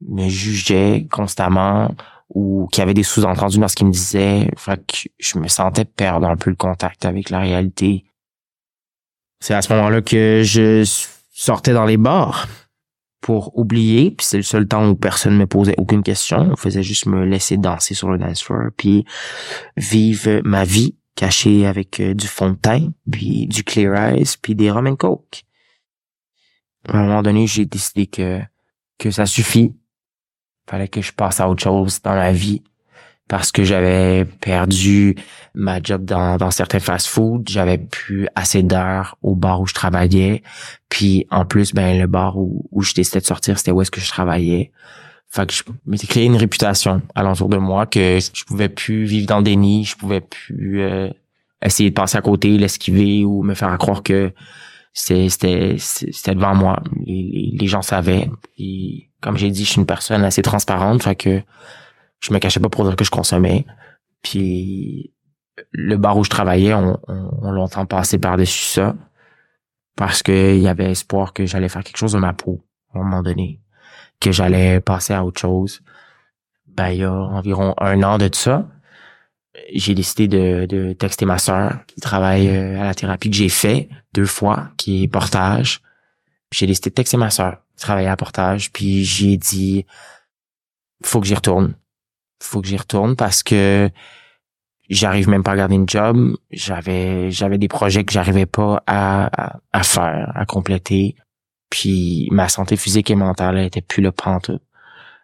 me 0.00 0.28
jugeait 0.28 1.08
constamment 1.10 1.90
ou 2.28 2.68
qu'il 2.70 2.80
y 2.80 2.82
avait 2.82 2.94
des 2.94 3.02
sous-entendus 3.02 3.58
dans 3.58 3.66
ce 3.68 3.74
qu'il 3.74 3.88
me 3.88 3.92
disait. 3.92 4.48
Fait 4.56 4.80
que 4.86 5.08
je 5.18 5.38
me 5.38 5.48
sentais 5.48 5.84
perdre 5.84 6.28
un 6.28 6.36
peu 6.36 6.50
le 6.50 6.56
contact 6.56 7.04
avec 7.04 7.30
la 7.30 7.40
réalité. 7.40 8.04
C'est 9.40 9.54
à 9.54 9.62
ce 9.62 9.72
moment-là 9.74 10.02
que 10.02 10.42
je 10.44 10.84
sortais 11.32 11.72
dans 11.72 11.84
les 11.84 11.96
bars 11.96 12.46
pour 13.24 13.56
oublier, 13.56 14.10
puis 14.10 14.26
c'est 14.26 14.36
le 14.36 14.42
seul 14.42 14.68
temps 14.68 14.86
où 14.86 14.94
personne 14.94 15.38
me 15.38 15.46
posait 15.46 15.74
aucune 15.78 16.02
question. 16.02 16.50
On 16.52 16.56
faisait 16.56 16.82
juste 16.82 17.06
me 17.06 17.24
laisser 17.24 17.56
danser 17.56 17.94
sur 17.94 18.10
le 18.10 18.18
dance 18.18 18.42
floor, 18.42 18.68
puis 18.76 19.06
vivre 19.78 20.42
ma 20.44 20.64
vie 20.64 20.94
cachée 21.14 21.64
avec 21.66 22.00
euh, 22.00 22.12
du 22.12 22.26
fond 22.26 22.50
de 22.50 22.56
teint, 22.56 22.92
puis 23.10 23.46
du 23.46 23.64
clear 23.64 24.14
ice, 24.14 24.36
puis 24.36 24.54
des 24.54 24.70
rum 24.70 24.86
and 24.86 24.96
coke. 24.96 25.44
À 26.86 26.98
un 26.98 27.06
moment 27.06 27.22
donné, 27.22 27.46
j'ai 27.46 27.64
décidé 27.64 28.06
que 28.06 28.40
que 28.98 29.10
ça 29.10 29.24
suffit. 29.24 29.72
Fallait 30.68 30.88
que 30.88 31.00
je 31.00 31.12
passe 31.14 31.40
à 31.40 31.48
autre 31.48 31.62
chose 31.62 32.02
dans 32.02 32.14
ma 32.14 32.30
vie 32.30 32.62
parce 33.28 33.52
que 33.52 33.64
j'avais 33.64 34.24
perdu 34.24 35.16
ma 35.54 35.80
job 35.82 36.04
dans, 36.04 36.36
dans 36.36 36.50
certains 36.50 36.80
fast-foods, 36.80 37.44
j'avais 37.48 37.78
plus 37.78 38.28
assez 38.34 38.62
d'heures 38.62 39.16
au 39.22 39.34
bar 39.34 39.60
où 39.60 39.66
je 39.66 39.74
travaillais, 39.74 40.42
puis 40.88 41.26
en 41.30 41.44
plus 41.44 41.72
ben 41.72 41.98
le 41.98 42.06
bar 42.06 42.36
où, 42.36 42.66
où 42.70 42.82
je 42.82 42.92
décidais 42.92 43.20
de 43.20 43.26
sortir, 43.26 43.58
c'était 43.58 43.70
où 43.70 43.80
est-ce 43.80 43.90
que 43.90 44.00
je 44.00 44.08
travaillais. 44.08 44.72
Fait 45.28 45.46
que 45.46 45.54
je 45.54 45.62
m'étais 45.86 46.06
créé 46.06 46.26
une 46.26 46.36
réputation 46.36 47.02
alentour 47.14 47.48
de 47.48 47.56
moi 47.56 47.86
que 47.86 48.18
je 48.20 48.44
pouvais 48.44 48.68
plus 48.68 49.04
vivre 49.04 49.26
dans 49.26 49.38
le 49.38 49.44
déni, 49.44 49.84
je 49.84 49.96
pouvais 49.96 50.20
plus 50.20 50.82
euh, 50.82 51.08
essayer 51.62 51.90
de 51.90 51.94
passer 51.94 52.18
à 52.18 52.22
côté, 52.22 52.56
l'esquiver 52.58 53.24
ou 53.24 53.42
me 53.42 53.54
faire 53.54 53.76
croire 53.78 54.02
que 54.02 54.32
c'était 54.92 55.28
c'était 55.28 56.34
devant 56.34 56.54
moi. 56.54 56.82
Les, 57.04 57.50
les 57.58 57.66
gens 57.66 57.82
savaient. 57.82 58.30
Et 58.58 59.08
comme 59.20 59.36
j'ai 59.36 59.50
dit, 59.50 59.64
je 59.64 59.70
suis 59.70 59.80
une 59.80 59.86
personne 59.86 60.22
assez 60.22 60.42
transparente, 60.42 61.02
fait 61.02 61.16
que 61.16 61.42
je 62.24 62.32
me 62.32 62.38
cachais 62.38 62.60
pas 62.60 62.70
pour 62.70 62.84
dire 62.84 62.96
que 62.96 63.04
je 63.04 63.10
consommais. 63.10 63.66
Puis 64.22 65.12
le 65.72 65.96
bar 65.98 66.16
où 66.16 66.24
je 66.24 66.30
travaillais, 66.30 66.72
on, 66.72 66.98
on, 67.06 67.50
longtemps 67.52 67.84
passé 67.84 68.18
par-dessus 68.18 68.64
ça 68.64 68.96
parce 69.94 70.22
qu'il 70.22 70.58
y 70.58 70.66
avait 70.66 70.90
espoir 70.90 71.34
que 71.34 71.44
j'allais 71.44 71.68
faire 71.68 71.84
quelque 71.84 71.98
chose 71.98 72.14
de 72.14 72.18
ma 72.18 72.32
peau 72.32 72.64
à 72.94 72.98
un 72.98 73.02
moment 73.02 73.22
donné, 73.22 73.60
que 74.20 74.32
j'allais 74.32 74.80
passer 74.80 75.12
à 75.12 75.24
autre 75.24 75.40
chose. 75.40 75.82
Ben, 76.66 76.88
il 76.88 77.00
y 77.00 77.04
a 77.04 77.12
environ 77.12 77.74
un 77.78 78.02
an 78.02 78.16
de 78.16 78.30
ça, 78.32 78.66
j'ai 79.72 79.94
décidé 79.94 80.26
de, 80.26 80.66
de 80.66 80.94
texter 80.94 81.26
ma 81.26 81.38
sœur 81.38 81.84
qui 81.86 82.00
travaille 82.00 82.48
euh, 82.48 82.80
à 82.80 82.84
la 82.84 82.94
thérapie 82.94 83.30
que 83.30 83.36
j'ai 83.36 83.50
fait 83.50 83.88
deux 84.14 84.26
fois, 84.26 84.70
qui 84.78 85.04
est 85.04 85.08
portage. 85.08 85.82
J'ai 86.52 86.66
décidé 86.66 86.90
de 86.90 86.94
texter 86.94 87.18
ma 87.18 87.30
sœur 87.30 87.58
qui 87.76 87.84
travaillait 87.84 88.08
à 88.08 88.16
portage, 88.16 88.72
puis 88.72 89.04
j'ai 89.04 89.36
dit 89.36 89.86
faut 91.04 91.20
que 91.20 91.26
j'y 91.26 91.34
retourne 91.34 91.74
faut 92.44 92.60
que 92.60 92.68
j'y 92.68 92.76
retourne 92.76 93.16
parce 93.16 93.42
que 93.42 93.90
j'arrive 94.88 95.28
même 95.28 95.42
pas 95.42 95.52
à 95.52 95.56
garder 95.56 95.76
une 95.76 95.88
job. 95.88 96.36
J'avais 96.50 97.30
j'avais 97.30 97.58
des 97.58 97.68
projets 97.68 98.04
que 98.04 98.12
j'arrivais 98.12 98.46
pas 98.46 98.82
à, 98.86 99.58
à, 99.72 99.82
faire, 99.82 100.32
à 100.34 100.46
compléter. 100.46 101.16
Puis 101.70 102.28
ma 102.30 102.48
santé 102.48 102.76
physique 102.76 103.10
et 103.10 103.16
mentale 103.16 103.58
était 103.58 103.82
plus 103.82 104.02
le 104.02 104.12
pente. 104.12 104.50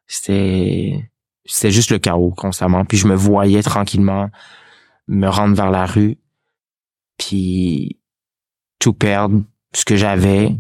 C'était 0.07 1.11
c'était 1.45 1.71
juste 1.71 1.91
le 1.91 1.99
chaos 1.99 2.33
constamment. 2.37 2.85
Puis 2.85 2.99
je 2.99 3.07
me 3.07 3.15
voyais 3.15 3.63
tranquillement 3.63 4.31
me 5.09 5.29
rendre 5.29 5.57
vers 5.57 5.71
la 5.71 5.87
rue, 5.87 6.19
puis 7.19 7.99
tout 8.79 8.93
perdre, 8.95 9.43
ce 9.75 9.85
que 9.85 9.97
j'avais, 9.97 10.57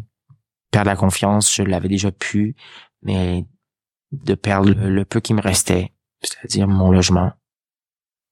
perdre 0.73 0.91
la 0.91 0.97
confiance, 0.97 1.55
je 1.55 1.63
l'avais 1.63 1.89
déjà 1.89 2.11
pu, 2.11 2.57
mais 3.03 3.47
de 4.13 4.35
perdre 4.35 4.73
le 4.73 5.05
peu 5.05 5.21
qui 5.21 5.35
me 5.35 5.41
restait 5.41 5.93
c'est-à-dire 6.23 6.69
mon 6.69 6.91
logement. 6.91 7.33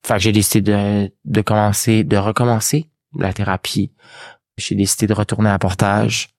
Fait 0.06 0.18
j'ai 0.18 0.32
décidé 0.32 0.72
de, 0.72 1.12
de 1.24 1.40
commencer, 1.40 2.04
de 2.04 2.16
recommencer 2.16 2.90
la 3.14 3.32
thérapie. 3.32 3.92
J'ai 4.56 4.74
décidé 4.74 5.06
de 5.06 5.14
retourner 5.14 5.50
à 5.50 5.58
portage 5.58 6.30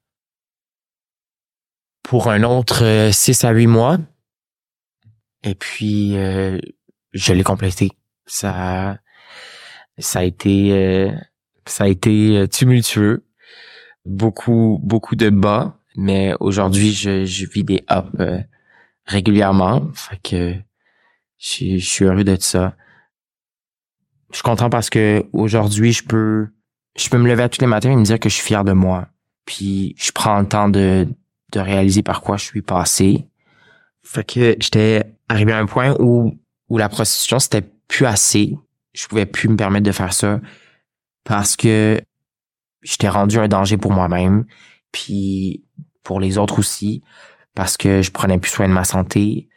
pour 2.03 2.29
un 2.29 2.43
autre 2.43 3.09
6 3.11 3.43
euh, 3.43 3.47
à 3.47 3.51
8 3.51 3.67
mois. 3.67 3.97
Et 5.43 5.55
puis, 5.55 6.17
euh, 6.17 6.59
je 7.13 7.33
l'ai 7.33 7.43
complété. 7.43 7.91
Ça, 8.25 8.97
ça 9.97 10.19
a 10.19 10.23
été, 10.23 10.71
euh, 10.73 11.11
ça 11.65 11.85
a 11.85 11.87
été 11.87 12.45
tumultueux. 12.51 13.25
Beaucoup, 14.05 14.79
beaucoup 14.83 15.15
de 15.15 15.29
bas. 15.29 15.77
Mais 15.95 16.33
aujourd'hui, 16.39 16.91
je, 16.91 17.25
je 17.25 17.45
vis 17.45 17.63
des 17.63 17.83
ups 17.89 18.45
régulièrement. 19.05 19.89
Fait 19.93 20.19
que 20.21 20.55
je, 21.39 21.77
suis 21.77 22.05
heureux 22.05 22.23
d'être 22.23 22.43
ça. 22.43 22.75
Je 24.31 24.35
suis 24.35 24.43
content 24.43 24.69
parce 24.69 24.89
que 24.89 25.25
aujourd'hui, 25.33 25.93
je 25.93 26.03
peux, 26.03 26.47
je 26.95 27.09
peux 27.09 27.17
me 27.17 27.27
lever 27.27 27.49
tous 27.49 27.61
les 27.61 27.67
matins 27.67 27.91
et 27.91 27.95
me 27.95 28.03
dire 28.03 28.19
que 28.19 28.29
je 28.29 28.35
suis 28.35 28.45
fier 28.45 28.63
de 28.63 28.73
moi. 28.73 29.07
Puis 29.45 29.95
je 29.97 30.11
prends 30.11 30.39
le 30.39 30.47
temps 30.47 30.69
de, 30.69 31.07
de 31.51 31.59
réaliser 31.59 32.03
par 32.03 32.21
quoi 32.21 32.37
je 32.37 32.45
suis 32.45 32.61
passé. 32.61 33.25
Fait 34.03 34.23
que 34.23 34.55
j'étais 34.59 35.03
arrivé 35.27 35.53
à 35.53 35.59
un 35.59 35.65
point 35.65 35.95
où, 35.99 36.37
où 36.67 36.77
la 36.77 36.89
prostitution, 36.89 37.39
c'était 37.39 37.67
plus 37.87 38.05
assez. 38.05 38.57
Je 38.93 39.07
pouvais 39.07 39.25
plus 39.25 39.49
me 39.49 39.55
permettre 39.55 39.85
de 39.85 39.91
faire 39.91 40.13
ça 40.13 40.39
parce 41.23 41.55
que 41.55 42.01
j'étais 42.81 43.09
rendu 43.09 43.37
un 43.37 43.47
danger 43.47 43.77
pour 43.77 43.91
moi-même, 43.91 44.45
puis 44.91 45.63
pour 46.03 46.19
les 46.19 46.37
autres 46.37 46.59
aussi, 46.59 47.03
parce 47.53 47.77
que 47.77 48.01
je 48.01 48.11
prenais 48.11 48.37
plus 48.37 48.51
soin 48.51 48.67
de 48.67 48.73
ma 48.73 48.83
santé, 48.83 49.48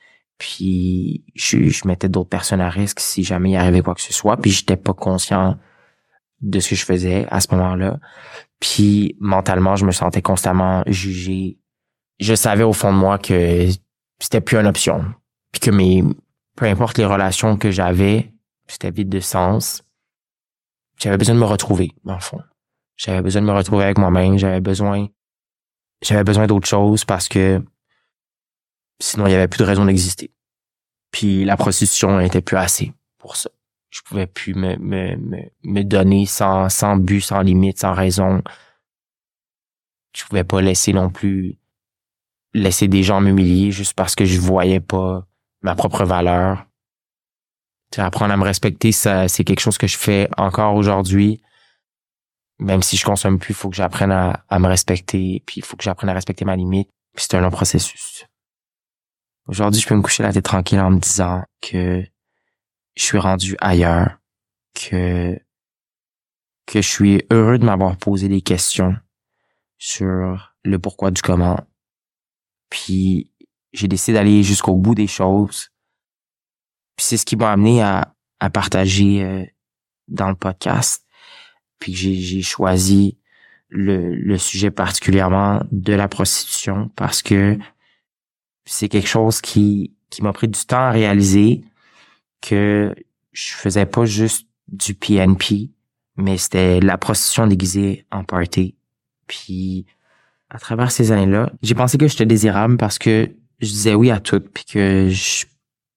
puis 0.43 1.23
je, 1.37 1.69
je 1.69 1.87
mettais 1.87 2.09
d'autres 2.09 2.29
personnes 2.29 2.61
à 2.61 2.69
risque 2.69 2.99
si 2.99 3.23
jamais 3.23 3.51
il 3.51 3.57
arrivait 3.57 3.81
quoi 3.81 3.95
que 3.95 4.01
ce 4.01 4.13
soit. 4.13 4.37
Puis 4.37 4.51
j'étais 4.51 4.77
pas 4.77 4.93
conscient 4.93 5.57
de 6.41 6.59
ce 6.59 6.71
que 6.71 6.75
je 6.75 6.85
faisais 6.85 7.29
à 7.31 7.41
ce 7.41 7.47
moment-là. 7.55 8.01
Puis 8.59 9.17
mentalement, 9.21 9.77
je 9.77 9.87
me 9.87 9.93
sentais 9.93 10.21
constamment 10.21 10.83
jugé. 10.89 11.61
Je 12.19 12.35
savais 12.35 12.65
au 12.65 12.73
fond 12.73 12.93
de 12.93 12.99
moi 12.99 13.19
que 13.19 13.69
c'était 14.19 14.41
plus 14.41 14.57
une 14.57 14.67
option. 14.67 15.05
Puis 15.53 15.61
que 15.61 15.71
mes 15.71 16.03
peu 16.57 16.65
importe 16.67 16.99
les 16.99 17.07
relations 17.07 17.57
que 17.57 17.71
j'avais, 17.71 18.33
c'était 18.67 18.91
vide 18.91 19.11
de 19.11 19.21
sens. 19.21 19.85
J'avais 20.99 21.19
besoin 21.19 21.37
de 21.37 21.41
me 21.41 21.47
retrouver, 21.47 21.93
le 22.05 22.19
fond. 22.19 22.41
J'avais 22.97 23.23
besoin 23.23 23.43
de 23.43 23.47
me 23.47 23.53
retrouver 23.53 23.85
avec 23.85 23.97
moi-même. 23.97 24.39
J'avais 24.39 24.61
besoin, 24.61 25.07
j'avais 26.03 26.25
besoin 26.25 26.49
d'autre 26.49 26.67
chose 26.67 27.05
parce 27.05 27.29
que 27.29 27.65
Sinon, 29.03 29.27
il 29.27 29.33
y 29.33 29.35
avait 29.35 29.49
plus 29.49 29.59
de 29.59 29.65
raison 29.65 29.85
d'exister. 29.85 30.31
Puis 31.11 31.45
la 31.45 31.57
prostitution 31.57 32.19
n'était 32.19 32.41
plus 32.41 32.57
assez 32.57 32.93
pour 33.19 33.35
ça. 33.35 33.51
je 33.91 34.01
pouvais 34.03 34.29
plus 34.29 34.55
me, 34.55 34.77
me, 34.77 35.17
me, 35.17 35.39
me 35.65 35.83
donner 35.83 36.25
sans, 36.25 36.69
sans 36.69 36.97
but, 36.97 37.21
sans 37.21 37.41
limite, 37.41 37.81
sans 37.81 37.95
raison. 37.95 38.43
Je 40.17 40.25
pouvais 40.25 40.45
pas 40.45 40.61
laisser 40.61 40.93
non 40.93 41.11
plus 41.11 41.59
laisser 42.55 42.87
des 42.87 43.03
gens 43.03 43.21
m'humilier 43.21 43.73
juste 43.73 43.95
parce 43.95 44.15
que 44.15 44.25
je 44.25 44.39
voyais 44.39 44.79
pas 44.79 45.27
ma 45.63 45.75
propre 45.75 46.05
valeur. 46.05 46.65
apprendre 47.97 48.33
à 48.33 48.37
me 48.37 48.45
respecter, 48.45 48.93
ça, 48.93 49.27
c'est 49.27 49.43
quelque 49.43 49.61
chose 49.61 49.79
que 49.79 49.89
je 49.89 49.99
fais 49.99 50.29
encore 50.37 50.77
aujourd'hui. 50.77 51.43
Même 52.61 52.83
si 52.83 52.97
je 52.97 53.05
consomme 53.05 53.41
plus, 53.41 53.51
il 53.51 53.57
faut 53.57 53.69
que 53.69 53.77
j'apprenne 53.77 54.13
à, 54.13 54.45
à 54.49 54.61
me 54.61 54.69
respecter, 54.69 55.43
puis 55.45 55.57
il 55.57 55.65
faut 55.65 55.77
que 55.77 55.83
j'apprenne 55.83 56.11
à 56.11 56.15
respecter 56.15 56.45
ma 56.45 56.55
limite. 56.55 56.89
Puis 57.17 57.27
c'est 57.29 57.37
un 57.37 57.41
long 57.41 57.51
processus. 57.51 58.27
Aujourd'hui, 59.49 59.81
je 59.81 59.89
peux 59.89 59.97
me 59.97 60.03
coucher 60.03 60.23
la 60.23 60.33
tête 60.33 60.45
tranquille 60.45 60.79
en 60.79 60.91
me 60.91 61.01
disant 61.01 61.45
que 61.61 62.05
je 62.95 63.03
suis 63.03 63.19
rendu 63.19 63.57
ailleurs, 63.61 64.19
que 64.75 65.39
que 66.67 66.81
je 66.81 66.89
suis 66.89 67.23
heureux 67.31 67.59
de 67.59 67.65
m'avoir 67.65 67.97
posé 67.97 68.29
des 68.29 68.41
questions 68.41 68.97
sur 69.79 70.55
le 70.63 70.79
pourquoi 70.79 71.11
du 71.11 71.21
comment. 71.21 71.59
Puis 72.71 73.31
j'ai 73.73 73.89
décidé 73.89 74.15
d'aller 74.15 74.45
jusqu'au 74.45 74.77
bout 74.77 74.95
des 74.95 75.09
choses. 75.09 75.71
Puis 76.97 77.07
c'est 77.07 77.17
ce 77.17 77.27
qui 77.27 77.37
m'a 77.37 77.51
amené 77.51 77.83
à, 77.83 78.15
à 78.39 78.49
partager 78.49 79.25
euh, 79.25 79.45
dans 80.07 80.29
le 80.29 80.37
podcast. 80.37 81.05
Puis 81.81 81.95
j'ai 81.95 82.43
choisi 82.43 83.19
le, 83.69 84.15
le 84.15 84.39
sujet 84.39 84.71
particulièrement 84.71 85.63
de 85.73 85.95
la 85.95 86.07
prostitution 86.07 86.91
parce 86.95 87.23
que 87.23 87.59
c'est 88.73 88.89
quelque 88.89 89.09
chose 89.09 89.43
qui, 89.43 89.93
m'a 90.21 90.33
pris 90.33 90.49
du 90.49 90.61
temps 90.65 90.79
à 90.79 90.91
réaliser 90.91 91.63
que 92.41 92.95
je 93.33 93.53
faisais 93.53 93.85
pas 93.85 94.07
juste 94.07 94.49
du 94.69 94.95
PNP, 94.95 95.71
mais 96.17 96.39
c'était 96.39 96.81
la 96.81 96.97
prostitution 96.97 97.47
déguisée 97.47 98.07
en 98.11 98.25
party. 98.25 98.75
Puis 99.27 99.85
à 100.49 100.59
travers 100.59 100.91
ces 100.91 101.13
années-là, 101.13 101.53
j'ai 101.63 101.75
pensé 101.75 101.99
que 101.99 102.09
j'étais 102.09 102.25
désirable 102.25 102.79
parce 102.79 102.99
que 102.99 103.31
je 103.61 103.69
disais 103.69 103.95
oui 103.95 104.11
à 104.11 104.21
tout, 104.21 104.41
puis 104.41 104.65
que 104.65 105.11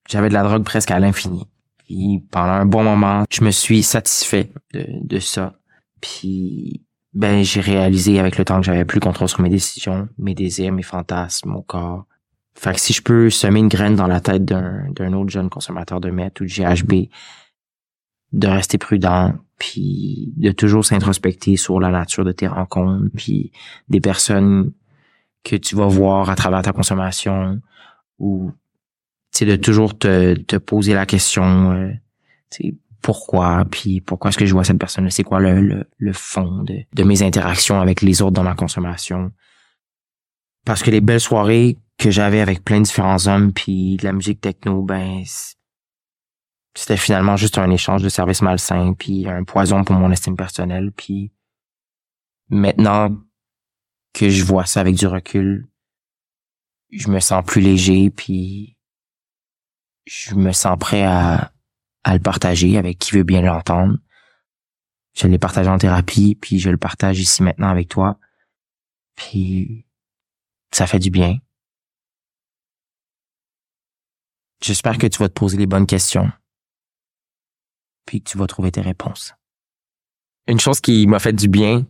j'avais 0.09 0.27
de 0.29 0.33
la 0.33 0.43
drogue 0.43 0.63
presque 0.63 0.91
à 0.91 0.99
l'infini. 0.99 1.47
Puis 1.77 2.23
pendant 2.29 2.51
un 2.51 2.65
bon 2.65 2.83
moment, 2.83 3.23
je 3.29 3.43
me 3.43 3.51
suis 3.51 3.83
satisfait 3.83 4.51
de, 4.73 4.85
de 5.01 5.19
ça. 5.19 5.53
Puis 6.01 6.81
ben 7.13 7.41
j'ai 7.43 7.61
réalisé 7.61 8.19
avec 8.19 8.37
le 8.37 8.43
temps 8.43 8.59
que 8.59 8.65
j'avais 8.65 8.85
plus 8.85 8.99
contrôle 8.99 9.29
sur 9.29 9.39
mes 9.39 9.49
décisions, 9.49 10.09
mes 10.17 10.35
désirs, 10.35 10.73
mes 10.73 10.83
fantasmes, 10.83 11.49
mon 11.49 11.61
corps. 11.61 12.05
Fait 12.55 12.73
que 12.73 12.79
si 12.79 12.93
je 12.93 13.01
peux 13.01 13.29
semer 13.29 13.59
une 13.59 13.67
graine 13.67 13.95
dans 13.95 14.07
la 14.07 14.21
tête 14.21 14.45
d'un, 14.45 15.13
autre 15.13 15.29
jeune 15.29 15.49
consommateur 15.49 15.99
de 15.99 16.09
meth 16.09 16.39
ou 16.39 16.45
de 16.45 16.49
GHB, 16.49 17.09
de 18.31 18.47
rester 18.47 18.77
prudent, 18.77 19.33
puis 19.59 20.33
de 20.37 20.51
toujours 20.51 20.85
s'introspecter 20.85 21.57
sur 21.57 21.79
la 21.79 21.89
nature 21.89 22.23
de 22.23 22.31
tes 22.31 22.47
rencontres, 22.47 23.09
puis 23.15 23.51
des 23.89 23.99
personnes 23.99 24.71
que 25.43 25.55
tu 25.57 25.75
vas 25.75 25.87
voir 25.87 26.29
à 26.29 26.35
travers 26.35 26.61
ta 26.61 26.71
consommation, 26.71 27.61
ou 28.19 28.51
de 29.39 29.55
toujours 29.57 29.97
te, 29.97 30.35
te 30.35 30.55
poser 30.55 30.93
la 30.93 31.05
question, 31.05 31.71
euh, 31.71 31.91
pourquoi, 33.01 33.65
puis 33.69 33.99
pourquoi 33.99 34.29
est-ce 34.29 34.37
que 34.37 34.45
je 34.45 34.53
vois 34.53 34.63
cette 34.63 34.79
personne 34.79 35.09
c'est 35.09 35.23
quoi 35.23 35.41
le, 35.41 35.59
le, 35.59 35.83
le 35.97 36.13
fond 36.13 36.63
de, 36.63 36.79
de 36.91 37.03
mes 37.03 37.21
interactions 37.21 37.81
avec 37.81 38.01
les 38.01 38.21
autres 38.21 38.31
dans 38.31 38.43
ma 38.43 38.55
consommation? 38.55 39.31
Parce 40.63 40.81
que 40.81 40.89
les 40.89 41.01
belles 41.01 41.19
soirées 41.19 41.77
que 41.97 42.11
j'avais 42.11 42.41
avec 42.41 42.63
plein 42.63 42.79
de 42.79 42.85
différents 42.85 43.27
hommes 43.27 43.53
puis 43.53 43.97
de 43.97 44.03
la 44.05 44.13
musique 44.13 44.41
techno, 44.41 44.81
ben 44.83 45.23
c'était 46.73 46.97
finalement 46.97 47.37
juste 47.37 47.57
un 47.57 47.71
échange 47.71 48.03
de 48.03 48.09
services 48.09 48.41
malsains 48.41 48.93
puis 48.93 49.27
un 49.29 49.43
poison 49.43 49.83
pour 49.83 49.95
mon 49.95 50.11
estime 50.11 50.35
personnelle 50.35 50.91
puis 50.91 51.31
maintenant 52.49 53.15
que 54.13 54.29
je 54.29 54.43
vois 54.43 54.65
ça 54.65 54.81
avec 54.81 54.95
du 54.95 55.07
recul, 55.07 55.67
je 56.91 57.09
me 57.09 57.19
sens 57.19 57.43
plus 57.45 57.61
léger 57.61 58.09
puis 58.09 58.77
je 60.05 60.35
me 60.35 60.51
sens 60.51 60.77
prêt 60.79 61.03
à, 61.03 61.51
à 62.03 62.13
le 62.13 62.21
partager 62.21 62.77
avec 62.77 62.99
qui 62.99 63.13
veut 63.13 63.23
bien 63.23 63.41
l'entendre. 63.41 63.97
Je 65.13 65.27
l'ai 65.27 65.39
partagé 65.39 65.69
en 65.69 65.77
thérapie 65.77 66.35
puis 66.35 66.59
je 66.59 66.69
le 66.69 66.77
partage 66.77 67.19
ici 67.19 67.41
maintenant 67.41 67.69
avec 67.69 67.89
toi. 67.89 68.19
Puis 69.15 69.85
ça 70.71 70.87
fait 70.87 70.99
du 70.99 71.09
bien. 71.09 71.39
J'espère 74.65 74.97
que 74.97 75.05
tu 75.05 75.19
vas 75.19 75.29
te 75.29 75.33
poser 75.33 75.57
les 75.57 75.67
bonnes 75.67 75.85
questions, 75.85 76.31
puis 78.07 78.19
que 78.19 78.27
tu 78.27 78.35
vas 78.39 78.47
trouver 78.47 78.71
tes 78.71 78.81
réponses. 78.81 79.35
Une 80.47 80.59
chose 80.59 80.81
qui 80.81 81.05
m'a 81.05 81.19
fait 81.19 81.33
du 81.33 81.47
bien, 81.47 81.85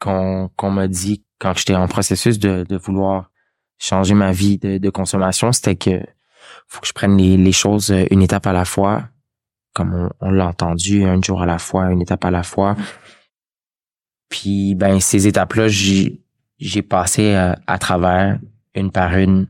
qu'on 0.00 0.50
m'a 0.60 0.88
dit 0.88 1.24
quand 1.38 1.56
j'étais 1.56 1.76
en 1.76 1.86
processus 1.86 2.40
de, 2.40 2.76
vouloir 2.78 3.30
changer 3.78 4.14
ma 4.14 4.32
vie 4.32 4.58
de, 4.58 4.90
consommation, 4.90 5.52
c'était 5.52 5.76
que 5.76 6.04
faut 6.66 6.80
que 6.80 6.88
je 6.88 6.92
prenne 6.92 7.16
les, 7.16 7.52
choses 7.52 7.94
une 8.10 8.22
étape 8.22 8.48
à 8.48 8.52
la 8.52 8.64
fois, 8.64 9.08
comme 9.72 10.10
on, 10.18 10.30
l'a 10.32 10.48
entendu, 10.48 11.04
un 11.04 11.22
jour 11.22 11.42
à 11.42 11.46
la 11.46 11.58
fois, 11.58 11.92
une 11.92 12.02
étape 12.02 12.24
à 12.24 12.32
la 12.32 12.42
fois. 12.42 12.74
Puis 14.30 14.74
ben 14.74 14.98
ces 14.98 15.28
étapes-là, 15.28 15.68
j'ai 15.68 16.82
passé 16.82 17.34
à, 17.34 17.52
euh, 17.52 17.56
à 17.68 17.78
travers 17.78 18.40
une 18.74 18.90
par 18.90 19.16
une. 19.16 19.46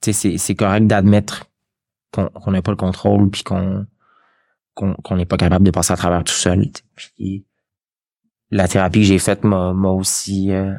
Tu 0.00 0.14
sais, 0.14 0.38
c'est 0.38 0.54
correct 0.54 0.86
d'admettre 0.86 1.44
qu'on 2.16 2.50
n'a 2.50 2.62
pas 2.62 2.70
le 2.70 2.76
contrôle 2.76 3.30
puis 3.30 3.42
qu'on 3.42 3.86
qu'on 4.74 5.16
n'est 5.16 5.24
pas 5.24 5.38
capable 5.38 5.64
de 5.64 5.70
passer 5.70 5.92
à 5.92 5.96
travers 5.96 6.22
tout 6.22 6.34
seul. 6.34 6.70
La 8.50 8.68
thérapie 8.68 9.00
que 9.00 9.06
j'ai 9.06 9.18
faite 9.18 9.42
m'a 9.42 9.72
aussi 9.88 10.52
euh, 10.52 10.74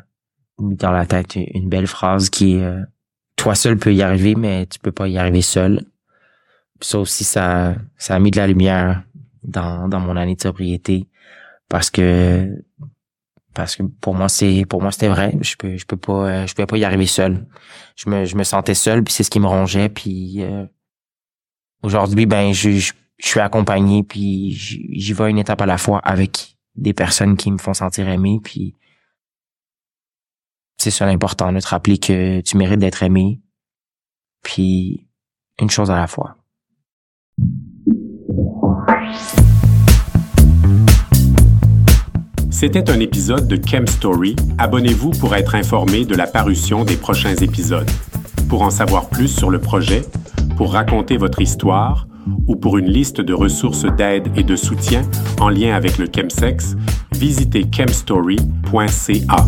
mis 0.60 0.76
dans 0.76 0.92
la 0.92 1.06
tête 1.06 1.36
une 1.36 1.68
belle 1.68 1.88
phrase 1.88 2.30
qui 2.30 2.56
est 2.56 2.64
euh, 2.64 2.82
toi 3.36 3.56
seul 3.56 3.78
peux 3.78 3.94
y 3.94 4.04
arriver 4.04 4.36
mais 4.36 4.68
tu 4.68 4.80
peux 4.80 4.92
pas 4.92 5.08
y 5.08 5.18
arriver 5.18 5.42
seul. 5.42 5.82
ça 6.80 7.00
aussi 7.00 7.24
ça 7.24 7.76
ça 7.98 8.16
a 8.16 8.20
mis 8.20 8.32
de 8.32 8.38
la 8.38 8.48
lumière 8.48 9.04
dans 9.44 10.00
mon 10.00 10.16
année 10.16 10.36
de 10.36 10.42
sobriété 10.42 11.08
parce 11.70 11.90
que 11.90 12.48
pour 14.02 14.14
moi 14.14 14.30
c'est 14.30 14.66
pour 14.70 14.82
moi 14.82 14.92
c'était 14.92 15.08
vrai 15.08 15.36
je 15.42 15.56
peux 15.56 15.76
je 15.76 15.86
peux 15.86 15.98
pas 15.98 16.46
je 16.46 16.54
pouvais 16.54 16.68
pas 16.68 16.78
y 16.78 16.86
arriver 16.86 17.08
seul 17.08 17.46
je 17.96 18.36
me 18.36 18.44
sentais 18.44 18.76
seul 18.76 19.04
puis 19.04 19.14
c'est 19.14 19.24
ce 19.24 19.30
qui 19.30 19.40
me 19.40 19.48
rongeait 19.48 19.90
puis 19.90 20.44
euh, 20.44 20.66
Aujourd'hui, 21.84 22.26
ben, 22.26 22.54
je, 22.54 22.72
je, 22.72 22.94
suis 23.20 23.40
accompagné, 23.40 24.04
puis 24.04 24.52
j'y 24.52 25.14
vais 25.14 25.30
une 25.30 25.38
étape 25.38 25.62
à 25.62 25.66
la 25.66 25.78
fois 25.78 26.00
avec 26.00 26.58
des 26.76 26.94
personnes 26.94 27.38
qui 27.38 27.52
me 27.52 27.58
font 27.58 27.74
sentir 27.74 28.08
aimé, 28.08 28.40
puis 28.44 28.76
c'est 30.78 30.92
ça 30.92 31.06
l'important, 31.06 31.52
de 31.52 31.60
te 31.60 31.68
rappeler 31.68 31.98
que 31.98 32.42
tu 32.42 32.58
mérites 32.58 32.80
d'être 32.80 33.04
aimé, 33.04 33.42
puis 34.44 35.08
une 35.60 35.70
chose 35.70 35.90
à 35.90 35.98
la 35.98 36.08
fois. 36.08 36.38
C'était 42.50 42.90
un 42.90 43.00
épisode 43.00 43.48
de 43.48 43.60
Chem 43.64 43.86
Story. 43.86 44.36
Abonnez-vous 44.58 45.12
pour 45.12 45.36
être 45.36 45.54
informé 45.54 46.06
de 46.06 46.16
la 46.16 46.26
parution 46.26 46.84
des 46.84 46.98
prochains 46.98 47.36
épisodes 47.36 47.90
pour 48.48 48.62
en 48.62 48.70
savoir 48.70 49.10
plus 49.10 49.28
sur 49.28 49.50
le 49.50 49.60
projet, 49.60 50.04
pour 50.56 50.74
raconter 50.74 51.18
votre 51.18 51.42
histoire 51.42 52.08
ou 52.48 52.56
pour 52.56 52.78
une 52.78 52.90
liste 52.90 53.22
de 53.22 53.34
ressources 53.34 53.86
d'aide 53.86 54.28
et 54.36 54.44
de 54.44 54.56
soutien 54.56 55.04
en 55.40 55.50
lien 55.50 55.76
avec 55.76 55.98
le 55.98 56.08
chemsex, 56.14 56.76
visitez 57.14 57.66
chemstory.ca. 57.72 59.48